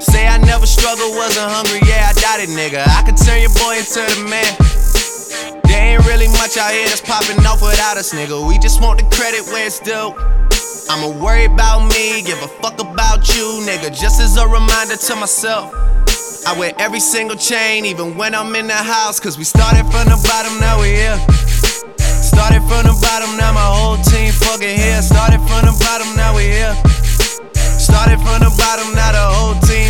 Say 0.00 0.26
I 0.26 0.38
never 0.38 0.66
struggled, 0.66 1.14
wasn't 1.14 1.52
hungry, 1.52 1.80
yeah, 1.84 2.08
I 2.08 2.12
doubt 2.16 2.40
it, 2.40 2.48
nigga. 2.50 2.80
I 2.88 3.04
could 3.04 3.20
turn 3.20 3.40
your 3.44 3.52
boy 3.60 3.76
into 3.76 4.00
the 4.00 4.24
man. 4.28 4.50
There 5.68 5.76
ain't 5.76 6.04
really 6.08 6.28
much 6.40 6.56
out 6.56 6.72
here 6.72 6.88
that's 6.88 7.00
popping 7.04 7.38
off 7.46 7.62
without 7.62 7.96
us, 7.96 8.12
nigga. 8.12 8.40
We 8.48 8.58
just 8.58 8.80
want 8.80 8.98
the 8.98 9.06
credit 9.14 9.44
where 9.52 9.66
it's 9.66 9.78
due. 9.78 10.16
I'ma 10.90 11.12
worry 11.22 11.44
about 11.44 11.86
me, 11.92 12.22
give 12.22 12.42
a 12.42 12.48
fuck 12.48 12.80
about 12.80 13.28
you, 13.36 13.62
nigga. 13.62 13.94
Just 13.94 14.20
as 14.20 14.36
a 14.36 14.48
reminder 14.48 14.96
to 14.96 15.14
myself. 15.16 15.70
I 16.46 16.56
wear 16.58 16.72
every 16.78 16.98
single 16.98 17.36
chain, 17.36 17.84
even 17.84 18.16
when 18.16 18.34
I'm 18.34 18.54
in 18.56 18.66
the 18.66 18.74
house. 18.74 19.20
Cause 19.20 19.36
we 19.36 19.44
started 19.44 19.84
from 19.92 20.08
the 20.08 20.18
bottom, 20.24 20.58
now 20.58 20.80
we 20.80 20.96
here. 20.96 21.18
Started 22.00 22.64
from 22.64 22.88
the 22.88 22.96
bottom, 22.98 23.36
now 23.36 23.52
my 23.52 23.68
whole 23.68 24.00
team 24.02 24.32
fucking 24.32 24.76
here. 24.76 25.02
Started 25.02 25.38
from 25.44 25.68
the 25.68 25.76
bottom, 25.78 26.08
now 26.16 26.34
we 26.34 26.48
here. 26.48 26.74
Started 27.78 28.18
from 28.24 28.40
the 28.40 28.50
bottom, 28.56 28.90
now 28.96 29.12
the 29.12 29.26
whole 29.30 29.54
team 29.68 29.89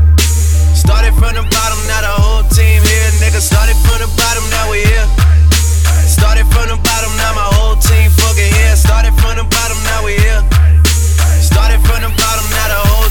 Started 0.81 1.13
from 1.13 1.37
the 1.37 1.45
bottom, 1.45 1.77
now 1.85 2.01
the 2.01 2.13
whole 2.17 2.43
team 2.49 2.81
here, 2.81 3.11
nigga. 3.21 3.37
Started 3.37 3.77
from 3.85 4.01
the 4.01 4.09
bottom, 4.17 4.41
now 4.49 4.65
we 4.73 4.81
here. 4.81 5.05
Started 6.09 6.49
from 6.49 6.73
the 6.73 6.77
bottom, 6.81 7.13
now 7.21 7.37
my 7.37 7.45
whole 7.53 7.77
team 7.77 8.09
fucking 8.09 8.49
here. 8.57 8.75
Started 8.75 9.13
from 9.21 9.37
the 9.37 9.45
bottom, 9.45 9.77
now 9.85 10.01
we 10.01 10.17
here. 10.17 10.41
Started 11.37 11.77
from 11.85 12.01
the 12.01 12.09
bottom, 12.17 12.45
now 12.57 12.67
the 12.73 12.81
whole 12.89 13.10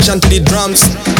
attention 0.00 0.20
to 0.20 0.28
the 0.28 0.40
drums. 0.40 1.19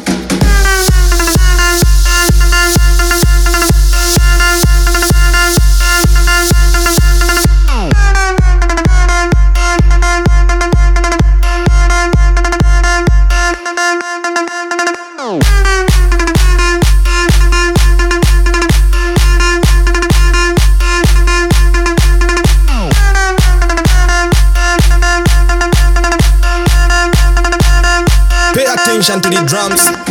attention 29.01 29.21
to 29.21 29.29
the 29.29 29.45
drums. 29.47 30.10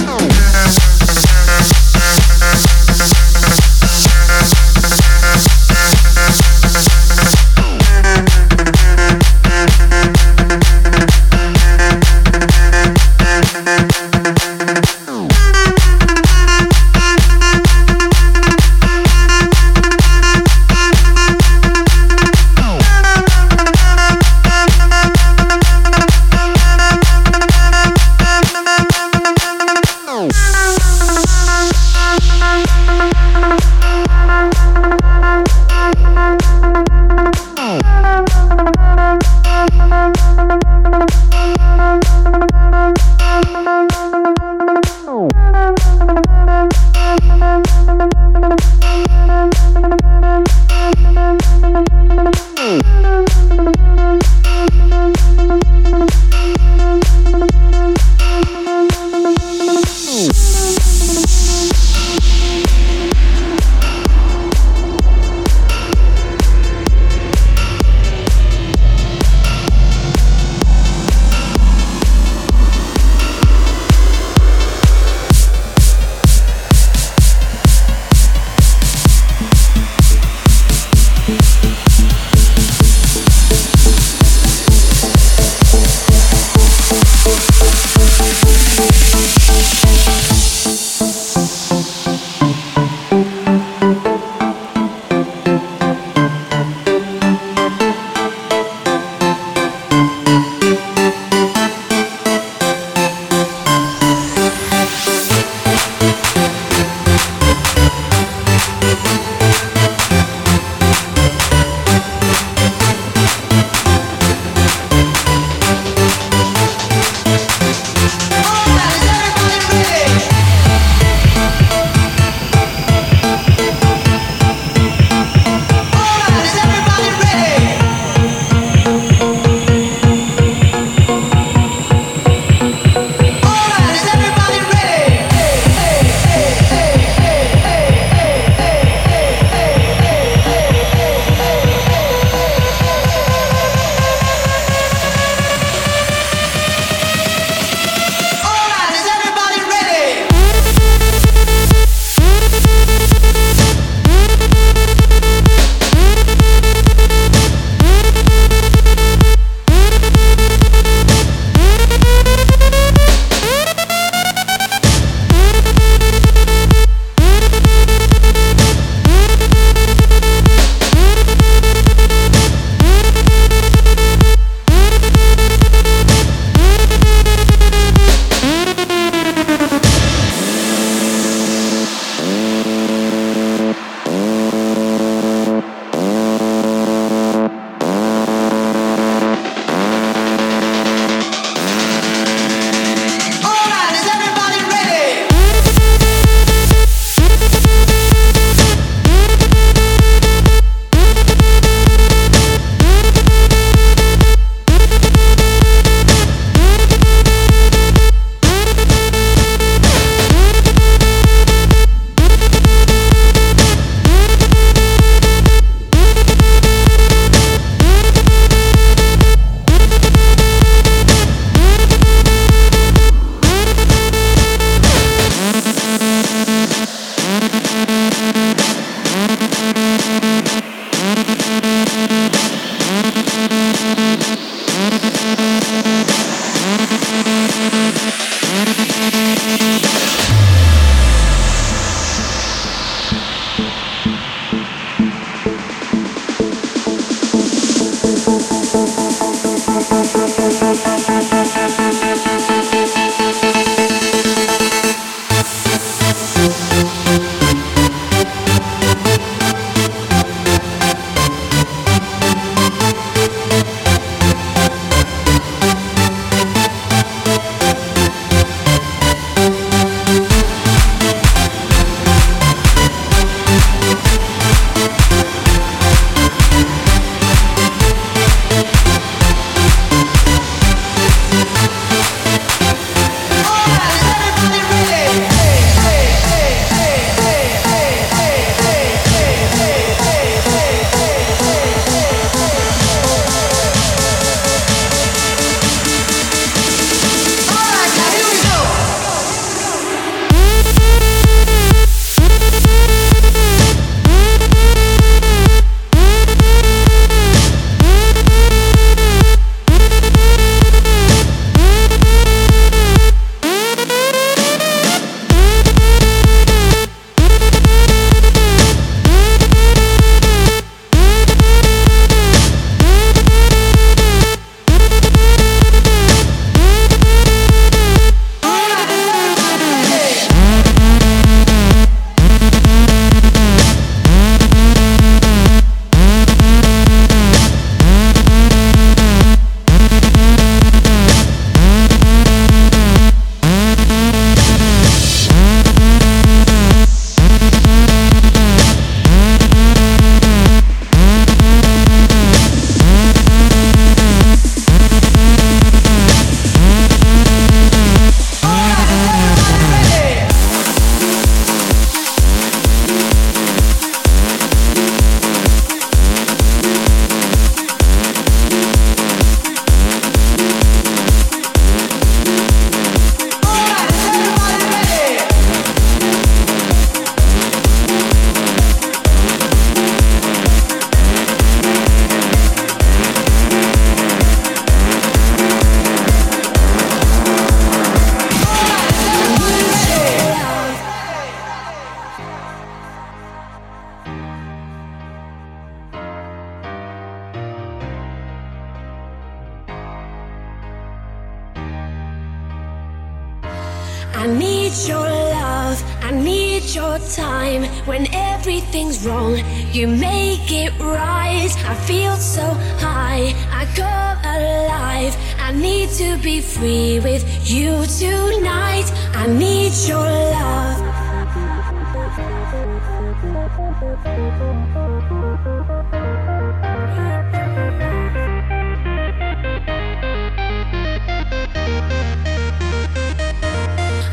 Everything's 408.51 409.06
wrong. 409.06 409.36
You 409.70 409.86
make 409.86 410.51
it 410.51 410.72
right. 410.81 411.55
I 411.68 411.74
feel 411.86 412.16
so 412.16 412.43
high. 412.82 413.32
I 413.52 413.64
go 413.77 413.86
alive. 414.27 415.14
I 415.39 415.52
need 415.52 415.90
to 415.90 416.18
be 416.18 416.40
free 416.40 416.98
with 416.98 417.22
you 417.48 417.86
tonight. 417.86 418.90
I 419.14 419.28
need 419.28 419.72
your 419.86 420.02
love. 420.02 420.81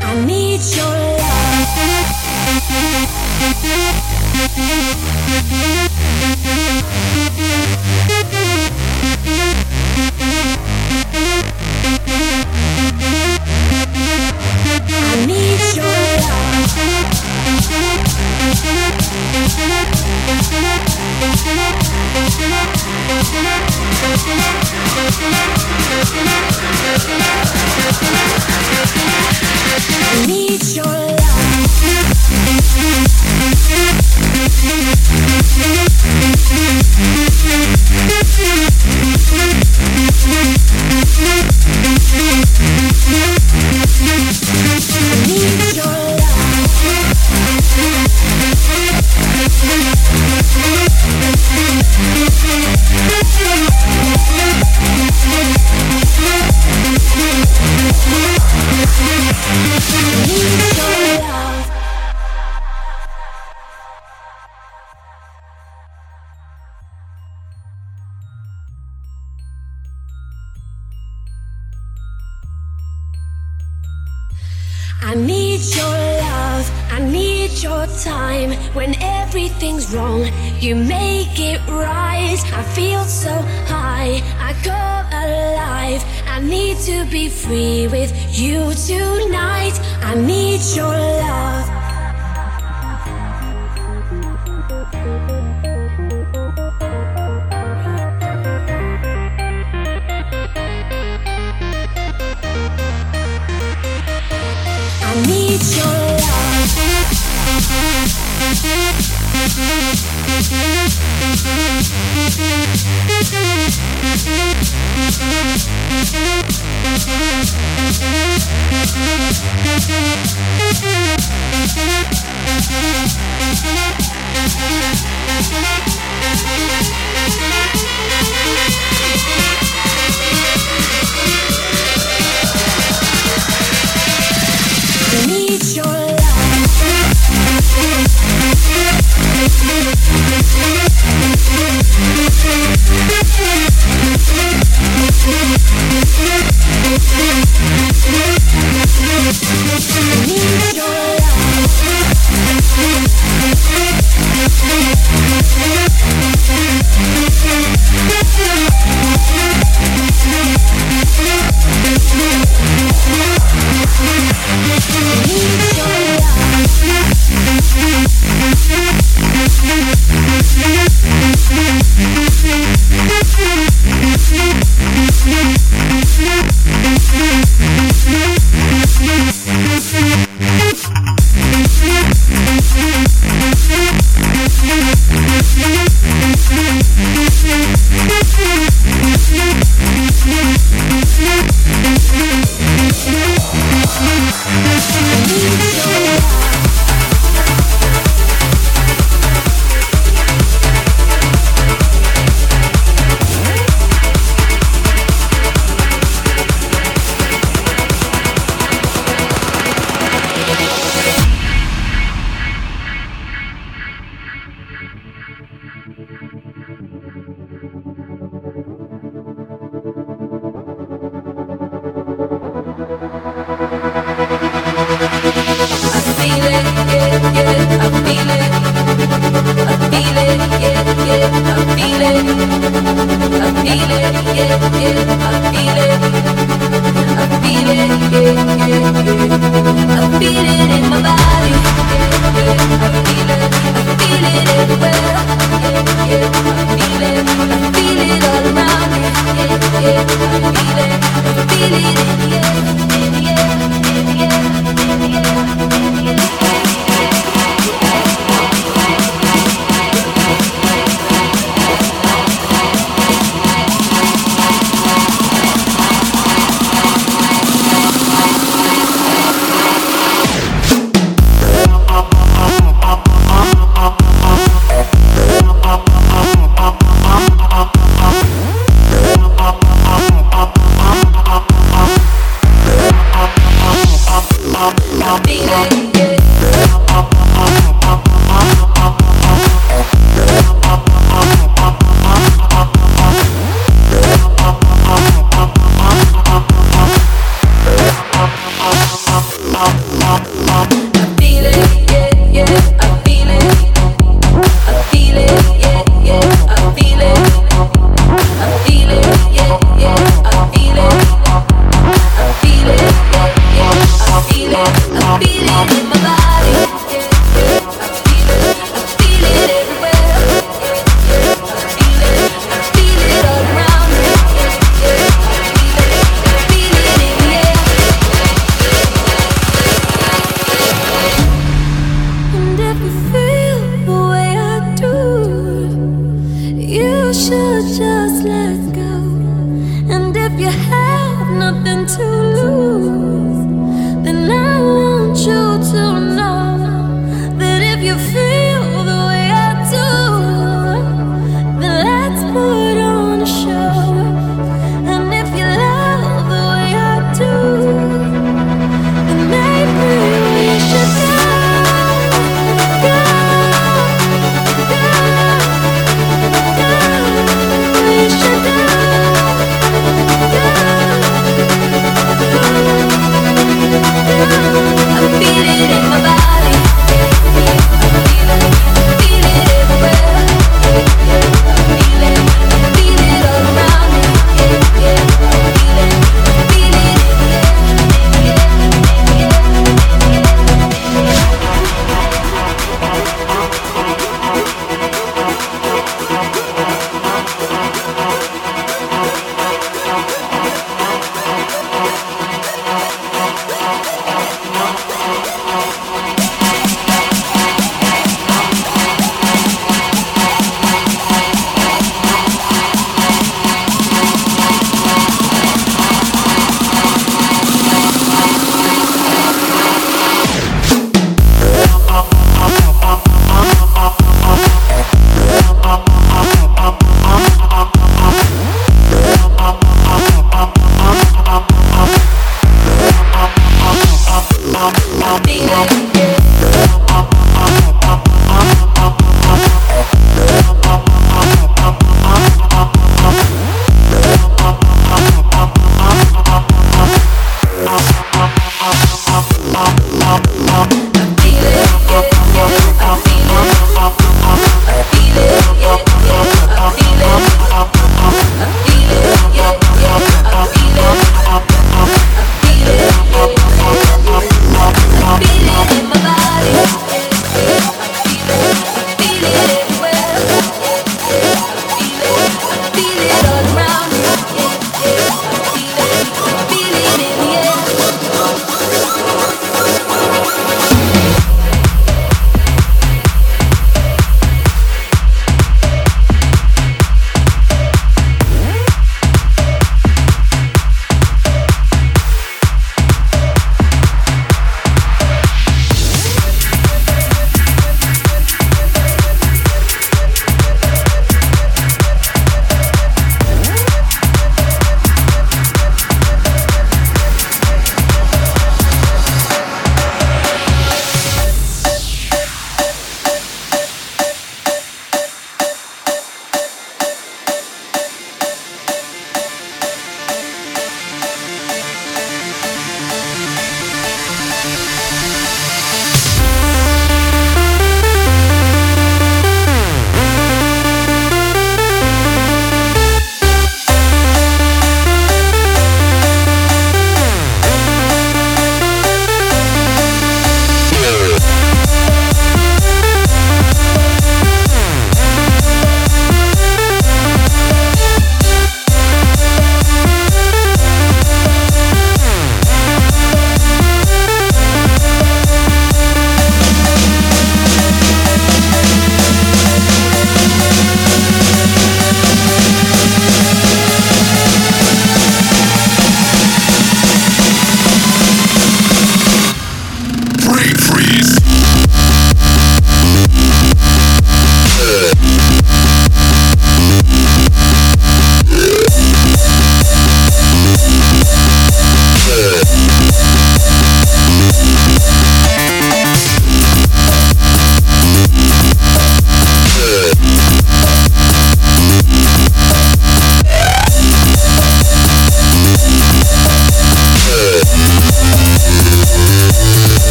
I 0.00 0.24
need 0.24 0.60
your 0.76 0.94
love. 3.98 4.07
Thank 4.40 4.56
you. 6.92 6.97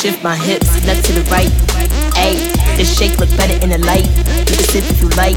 Shift 0.00 0.24
my 0.24 0.34
hips, 0.34 0.80
left 0.86 1.04
to 1.04 1.12
the 1.12 1.20
right. 1.28 1.52
Ayy, 2.16 2.40
this 2.80 2.88
shake 2.96 3.20
look 3.20 3.28
better 3.36 3.52
in 3.60 3.68
the 3.68 3.76
light. 3.84 4.08
You 4.48 4.56
can 4.56 4.64
sip 4.72 4.88
if 4.88 4.96
you 5.04 5.12
like. 5.12 5.36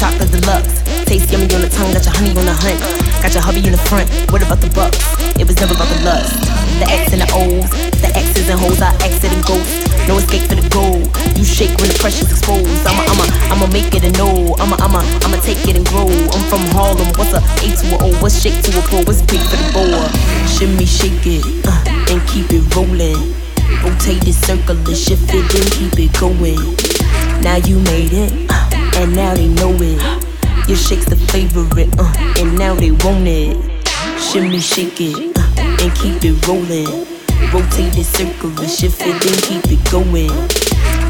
Chocolate 0.00 0.32
deluxe, 0.32 0.80
taste 1.04 1.28
yummy 1.28 1.44
on 1.52 1.60
the 1.60 1.68
tongue, 1.68 1.92
got 1.92 2.00
your 2.08 2.16
honey 2.16 2.32
on 2.40 2.48
the 2.48 2.56
hunt. 2.56 2.80
Got 3.20 3.36
your 3.36 3.44
hubby 3.44 3.60
in 3.60 3.76
the 3.76 3.82
front. 3.84 4.08
What 4.32 4.40
about 4.40 4.64
the 4.64 4.72
bucks? 4.72 5.04
It 5.36 5.44
was 5.44 5.60
never 5.60 5.76
about 5.76 5.92
the 5.92 6.00
lust. 6.08 6.40
The 6.80 6.88
X 6.88 7.12
and 7.12 7.20
the 7.20 7.28
O's, 7.36 7.68
the 8.00 8.08
X's 8.08 8.48
and 8.48 8.56
hoes, 8.56 8.80
I 8.80 8.96
exit 9.04 9.28
and 9.28 9.44
ghost. 9.44 9.68
No 10.08 10.16
escape 10.16 10.48
for 10.48 10.56
the 10.56 10.64
goal. 10.72 11.04
You 11.36 11.44
shake 11.44 11.76
when 11.84 11.92
the 11.92 12.00
pressure's 12.00 12.32
exposed. 12.32 12.64
I'ma, 12.88 13.04
I'ma, 13.12 13.28
I'ma 13.52 13.68
make 13.68 13.92
it 13.92 14.08
a 14.08 14.12
no. 14.16 14.56
I'ma, 14.56 14.80
I'ma, 14.80 15.04
I'ma 15.20 15.36
take 15.44 15.60
it 15.68 15.76
and 15.76 15.84
grow. 15.84 16.08
I'm 16.08 16.44
from 16.48 16.64
Harlem. 16.72 17.12
What's 17.20 17.36
a 17.36 17.44
A 17.44 17.68
to 17.76 17.84
a 17.92 18.08
O? 18.08 18.16
What's 18.24 18.40
shake 18.40 18.56
to 18.64 18.72
a 18.72 18.80
pro? 18.88 19.04
What's 19.04 19.20
big 19.20 19.44
for 19.44 19.60
the 19.60 19.68
boa? 19.76 20.08
Shimmy, 20.48 20.88
shake 20.88 21.28
it, 21.28 21.44
uh, 21.68 22.08
and 22.08 22.24
keep 22.24 22.48
it 22.48 22.64
rolling. 22.72 23.36
Rotate 23.82 24.28
it, 24.28 24.34
circle 24.34 24.76
shift 24.94 25.30
it, 25.32 25.44
then 25.52 25.66
keep 25.72 25.98
it 25.98 26.12
going. 26.20 26.60
Now 27.42 27.56
you 27.56 27.78
made 27.80 28.12
it, 28.12 28.50
uh, 28.50 29.00
and 29.00 29.14
now 29.14 29.34
they 29.34 29.48
know 29.48 29.72
it. 29.80 30.00
Your 30.68 30.76
shake's 30.76 31.06
the 31.06 31.16
favorite, 31.16 31.88
uh, 31.98 32.12
and 32.38 32.58
now 32.58 32.74
they 32.74 32.90
want 32.90 33.26
it. 33.26 33.56
Shimmy, 34.20 34.60
shake 34.60 35.00
it, 35.00 35.36
uh, 35.36 35.60
and 35.82 35.94
keep 35.96 36.22
it 36.22 36.46
rolling. 36.46 37.06
Rotate 37.52 37.96
it, 37.96 38.04
circle 38.04 38.52
shift 38.66 39.00
it, 39.00 39.16
then 39.22 39.38
keep 39.48 39.64
it 39.72 39.82
going. 39.90 40.28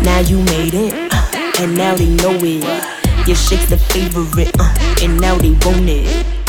Now 0.05 0.21
you 0.21 0.39
made 0.45 0.75
it, 0.75 1.13
uh, 1.13 1.63
and 1.63 1.77
now 1.77 1.95
they 1.97 2.09
know 2.09 2.39
it. 2.39 2.65
Your 3.27 3.37
shake's 3.37 3.69
the 3.69 3.77
favorite, 3.77 4.55
uh, 4.59 4.75
and 5.03 5.21
now 5.21 5.37
they 5.37 5.51
want 5.67 5.89
it. 5.89 6.07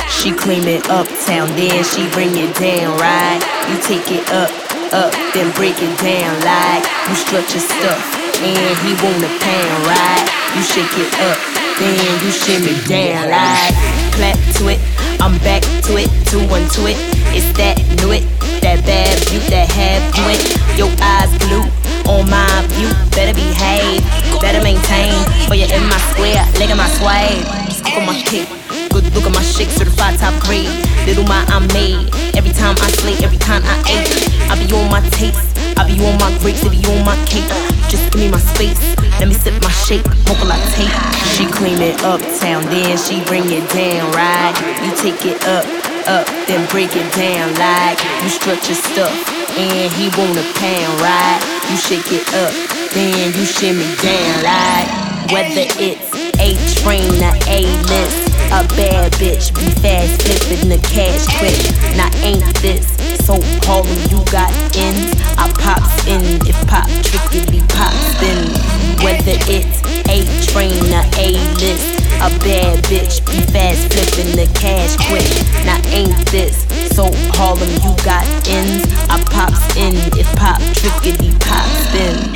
She 0.08 0.32
claim 0.32 0.68
it 0.68 0.88
uptown, 0.90 1.48
then 1.58 1.84
she 1.84 2.08
bring 2.12 2.38
it 2.38 2.56
down, 2.56 2.98
right? 3.00 3.42
You 3.68 3.82
take 3.82 4.12
it 4.12 4.30
up, 4.32 4.52
up, 4.94 5.12
then 5.34 5.52
break 5.56 5.76
it 5.80 5.94
down 6.00 6.36
like 6.44 6.84
you 7.08 7.16
strut 7.16 7.48
your 7.52 7.64
stuff, 7.64 8.04
and 8.44 8.76
he 8.84 8.92
want 9.00 9.24
a 9.24 9.32
pound, 9.40 9.82
right? 9.88 10.26
You 10.56 10.64
shake 10.64 10.92
it 11.00 11.12
up, 11.24 11.40
then 11.80 11.96
you 12.24 12.32
shimmy 12.32 12.76
down 12.88 13.32
like 13.32 13.76
clap 14.16 14.38
to 14.60 14.68
it. 14.70 14.80
I'm 15.22 15.38
back 15.40 15.62
to 15.88 15.98
it, 15.98 16.10
two 16.28 16.44
one 16.48 16.68
to 16.76 16.92
it. 16.92 16.98
It's 17.32 17.48
that 17.58 17.78
new 18.02 18.12
it, 18.12 18.26
that 18.62 18.84
bad 18.86 19.16
view 19.30 19.40
that 19.50 19.70
have 19.70 20.04
you. 20.18 20.86
Your 20.86 20.92
eyes 21.00 21.32
glued 21.46 21.72
on 22.08 22.30
my 22.30 22.48
view, 22.76 22.90
better 23.16 23.34
behave, 23.34 24.04
better 24.42 24.62
maintain. 24.64 25.16
For 25.48 25.56
you 25.56 25.66
in 25.66 25.84
my 25.88 26.00
square, 26.12 26.44
leg 26.60 26.70
in 26.70 26.78
my 26.78 26.90
sway. 27.00 27.40
Look 27.84 27.96
at 27.96 28.06
my 28.06 28.16
kick. 28.24 28.61
Good 28.92 29.08
look 29.16 29.26
at 29.26 29.34
my 29.34 29.42
shake, 29.42 29.70
certified 29.70 30.20
top 30.20 30.36
grade. 30.44 30.70
Little 31.08 31.24
my 31.24 31.44
I 31.48 31.60
made. 31.74 32.12
Every 32.36 32.52
time 32.52 32.76
I 32.80 32.88
slay, 33.00 33.16
every 33.24 33.38
time 33.38 33.64
I 33.66 33.80
ate. 33.88 34.32
I 34.52 34.60
be 34.60 34.68
on 34.76 34.92
my 34.92 35.00
taste, 35.16 35.40
I 35.80 35.88
be 35.88 35.96
on 36.04 36.20
my 36.20 36.28
grapes, 36.40 36.64
it 36.68 36.72
be 36.72 36.84
on 36.92 37.06
my 37.06 37.16
cake. 37.24 37.48
Just 37.88 38.12
give 38.12 38.20
me 38.20 38.28
my 38.28 38.40
space, 38.40 38.76
let 39.16 39.28
me 39.28 39.34
sip 39.34 39.56
my 39.64 39.72
shake, 39.72 40.04
mocha 40.28 40.44
latte. 40.44 40.92
She 41.32 41.48
clean 41.48 41.80
it 41.80 42.04
uptown, 42.04 42.64
then 42.68 42.98
she 42.98 43.24
bring 43.32 43.48
it 43.48 43.64
down, 43.72 44.12
right? 44.12 44.52
You 44.84 44.92
take 45.00 45.24
it 45.24 45.40
up, 45.48 45.64
up, 46.04 46.28
then 46.48 46.68
break 46.68 46.92
it 46.96 47.08
down 47.16 47.56
like 47.56 47.96
you 48.24 48.28
stretch 48.28 48.68
your 48.68 48.76
stuff, 48.76 49.16
and 49.56 49.88
he 49.96 50.12
want 50.20 50.36
a 50.36 50.44
pound, 50.60 51.00
right? 51.00 51.40
You 51.72 51.78
shake 51.80 52.12
it 52.12 52.28
up, 52.36 52.52
then 52.92 53.32
you 53.32 53.46
shimmy 53.46 53.88
down 54.04 54.44
like 54.44 55.32
whether 55.32 55.64
it's 55.80 56.12
A 56.44 56.60
train 56.84 57.24
or 57.24 57.36
A 57.48 57.64
list. 57.88 58.31
A 58.52 58.68
bad 58.76 59.14
bitch, 59.14 59.56
be 59.56 59.64
fast 59.80 60.24
flipping 60.24 60.68
the 60.68 60.78
cash 60.92 61.24
quick. 61.40 61.56
Now 61.96 62.12
ain't 62.20 62.44
this 62.60 62.84
so 63.24 63.40
Harlem? 63.64 63.96
You 64.12 64.20
got 64.28 64.52
ends, 64.76 65.16
I 65.40 65.48
pops 65.56 66.04
in 66.06 66.20
if 66.44 66.60
pop 66.68 66.92
trickily 67.00 67.64
pops 67.72 68.20
in. 68.20 68.52
Whether 69.00 69.40
it's 69.48 69.80
A 70.12 70.28
train 70.52 70.84
or 70.92 71.08
A 71.16 71.40
list, 71.64 71.96
a 72.20 72.28
bad 72.44 72.84
bitch, 72.92 73.24
be 73.24 73.40
fast 73.56 73.88
flipping 73.88 74.36
the 74.36 74.52
cash 74.60 75.00
quick. 75.08 75.32
Now 75.64 75.80
ain't 75.96 76.12
this 76.28 76.68
so 76.92 77.08
Harlem? 77.40 77.72
You 77.80 77.96
got 78.04 78.28
ends, 78.52 78.84
I 79.08 79.16
pops 79.32 79.64
in 79.78 79.96
if 80.20 80.28
pop 80.36 80.60
trickily 80.76 81.32
pops 81.40 81.96
in. 81.96 82.36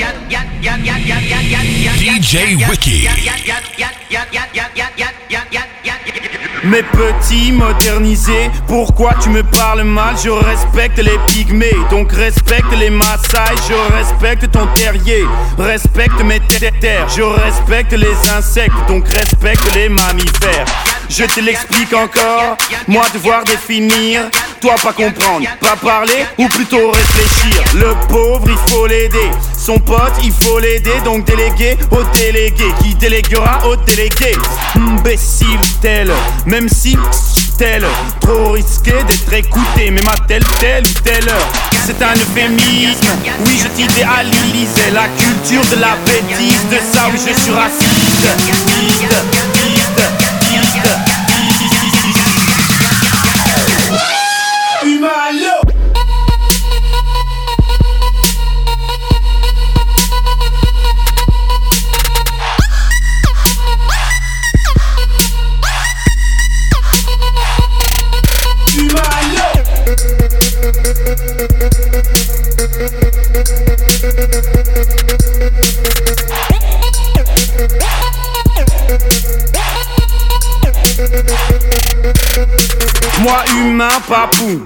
DJ 2.00 2.56
Wiki. 2.70 3.04
Mes 6.66 6.82
petits 6.82 7.52
modernisés, 7.52 8.50
pourquoi 8.68 9.14
tu 9.22 9.30
me 9.30 9.44
parles 9.44 9.84
mal? 9.84 10.16
Je 10.24 10.32
respecte 10.32 10.98
les 10.98 11.20
pygmées, 11.28 11.78
donc 11.92 12.12
respecte 12.12 12.72
les 12.76 12.90
Maasai. 12.90 13.54
Je 13.70 13.96
respecte 13.96 14.50
ton 14.52 14.66
terrier, 14.74 15.26
respecte 15.60 16.20
mes 16.24 16.40
terres. 16.82 17.08
Je 17.16 17.22
respecte 17.22 17.94
les 17.94 18.16
insectes, 18.36 18.74
donc 18.88 19.08
respecte 19.10 19.76
les 19.76 19.90
mammifères. 19.90 20.66
Je 21.08 21.26
te 21.26 21.40
l'explique 21.40 21.94
encore, 21.94 22.58
moi 22.88 23.04
devoir 23.14 23.44
définir, 23.44 24.22
toi 24.60 24.74
pas 24.82 24.92
comprendre, 24.92 25.48
pas 25.62 25.76
parler 25.76 26.26
ou 26.40 26.48
plutôt 26.48 26.90
réfléchir. 26.90 27.64
Le 27.76 27.94
pauvre 28.08 28.48
il 28.48 28.72
faut 28.72 28.88
l'aider, 28.88 29.30
son 29.66 29.80
pote 29.80 30.14
il 30.24 30.32
faut 30.32 30.60
l'aider, 30.60 30.94
donc 31.04 31.26
déléguer 31.26 31.76
au 31.90 32.04
délégué 32.16 32.66
qui 32.84 32.94
déléguera 32.94 33.66
au 33.66 33.76
délégué? 33.76 34.34
Imbécile 34.76 35.60
tel, 35.82 36.12
même 36.46 36.70
si 36.70 36.96
tel, 37.58 37.84
trop 38.22 38.52
risqué 38.52 38.92
d'être 38.92 39.34
écouté, 39.34 39.90
même 39.90 40.08
à 40.08 40.18
telle 40.28 40.44
telle 40.60 40.84
ou 40.86 40.94
telle 41.04 41.28
heure. 41.28 41.48
C'est 41.84 42.00
un 42.04 42.14
euphémisme, 42.14 43.08
oui 43.48 43.60
je 43.60 43.68
t'idéalisais 43.70 44.92
la 44.94 45.08
culture 45.08 45.66
de 45.76 45.82
la 45.82 45.96
bêtise, 46.06 46.62
de 46.70 46.78
ça 46.94 47.08
oui 47.12 47.18
je 47.18 47.34
suis 47.42 47.52
raciste. 47.52 47.96
Humain, 83.76 83.90
papou 84.08 84.66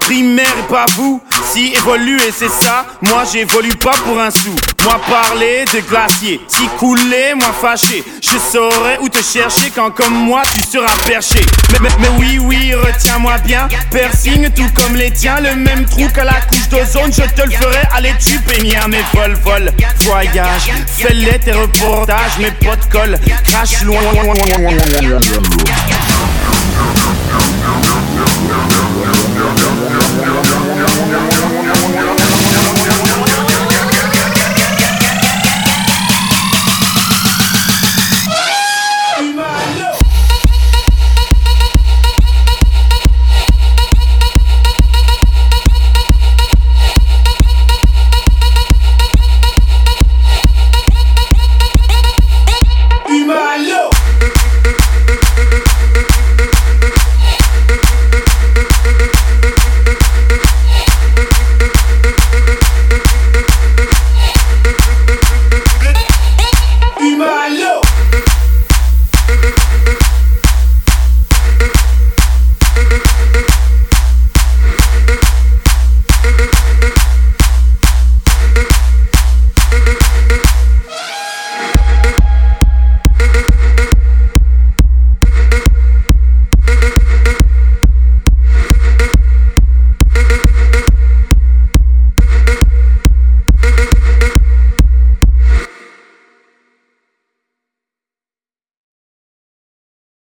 Primaire 0.00 0.46
et 0.46 0.72
pas 0.72 0.86
vous. 0.96 1.20
Si 1.52 1.74
évoluer 1.74 2.32
c'est 2.34 2.48
ça 2.48 2.86
Moi 3.02 3.24
j'évolue 3.30 3.74
pas 3.74 3.92
pour 4.06 4.18
un 4.18 4.30
sou. 4.30 4.56
Moi 4.82 4.98
parler 5.10 5.66
de 5.74 5.80
glacier. 5.80 6.40
Si 6.48 6.66
couler, 6.78 7.34
moi 7.34 7.52
fâché. 7.60 8.02
Je 8.22 8.38
saurais 8.38 8.96
où 9.02 9.10
te 9.10 9.18
chercher 9.18 9.70
Quand 9.74 9.90
comme 9.90 10.14
moi 10.14 10.40
tu 10.54 10.62
seras 10.62 10.86
perché. 11.06 11.44
Mais, 11.70 11.80
mais, 11.82 11.90
mais 12.00 12.08
oui 12.18 12.38
oui 12.38 12.74
retiens-moi 12.74 13.36
bien. 13.44 13.68
Piercing 13.90 14.48
tout 14.54 14.70
comme 14.74 14.96
les 14.96 15.10
tiens. 15.10 15.40
Le 15.40 15.54
même 15.54 15.84
trou 15.84 16.08
qu'à 16.08 16.24
la 16.24 16.40
couche 16.40 16.70
d'ozone. 16.70 17.12
Je 17.12 17.28
te 17.34 17.46
le 17.46 17.52
ferai. 17.52 17.82
Aller 17.94 18.14
tu 18.18 18.38
pénière 18.38 18.88
Mes 18.88 19.04
vol 19.12 19.34
vol. 19.44 19.70
Voyage. 20.00 20.72
Fais-les 20.96 21.40
tes 21.40 21.52
reportages 21.52 22.38
Mes 22.38 22.52
potes 22.52 22.88
collent. 22.90 23.18
Crash 23.44 23.82
loin 23.82 24.00
Yeah. 28.26 28.75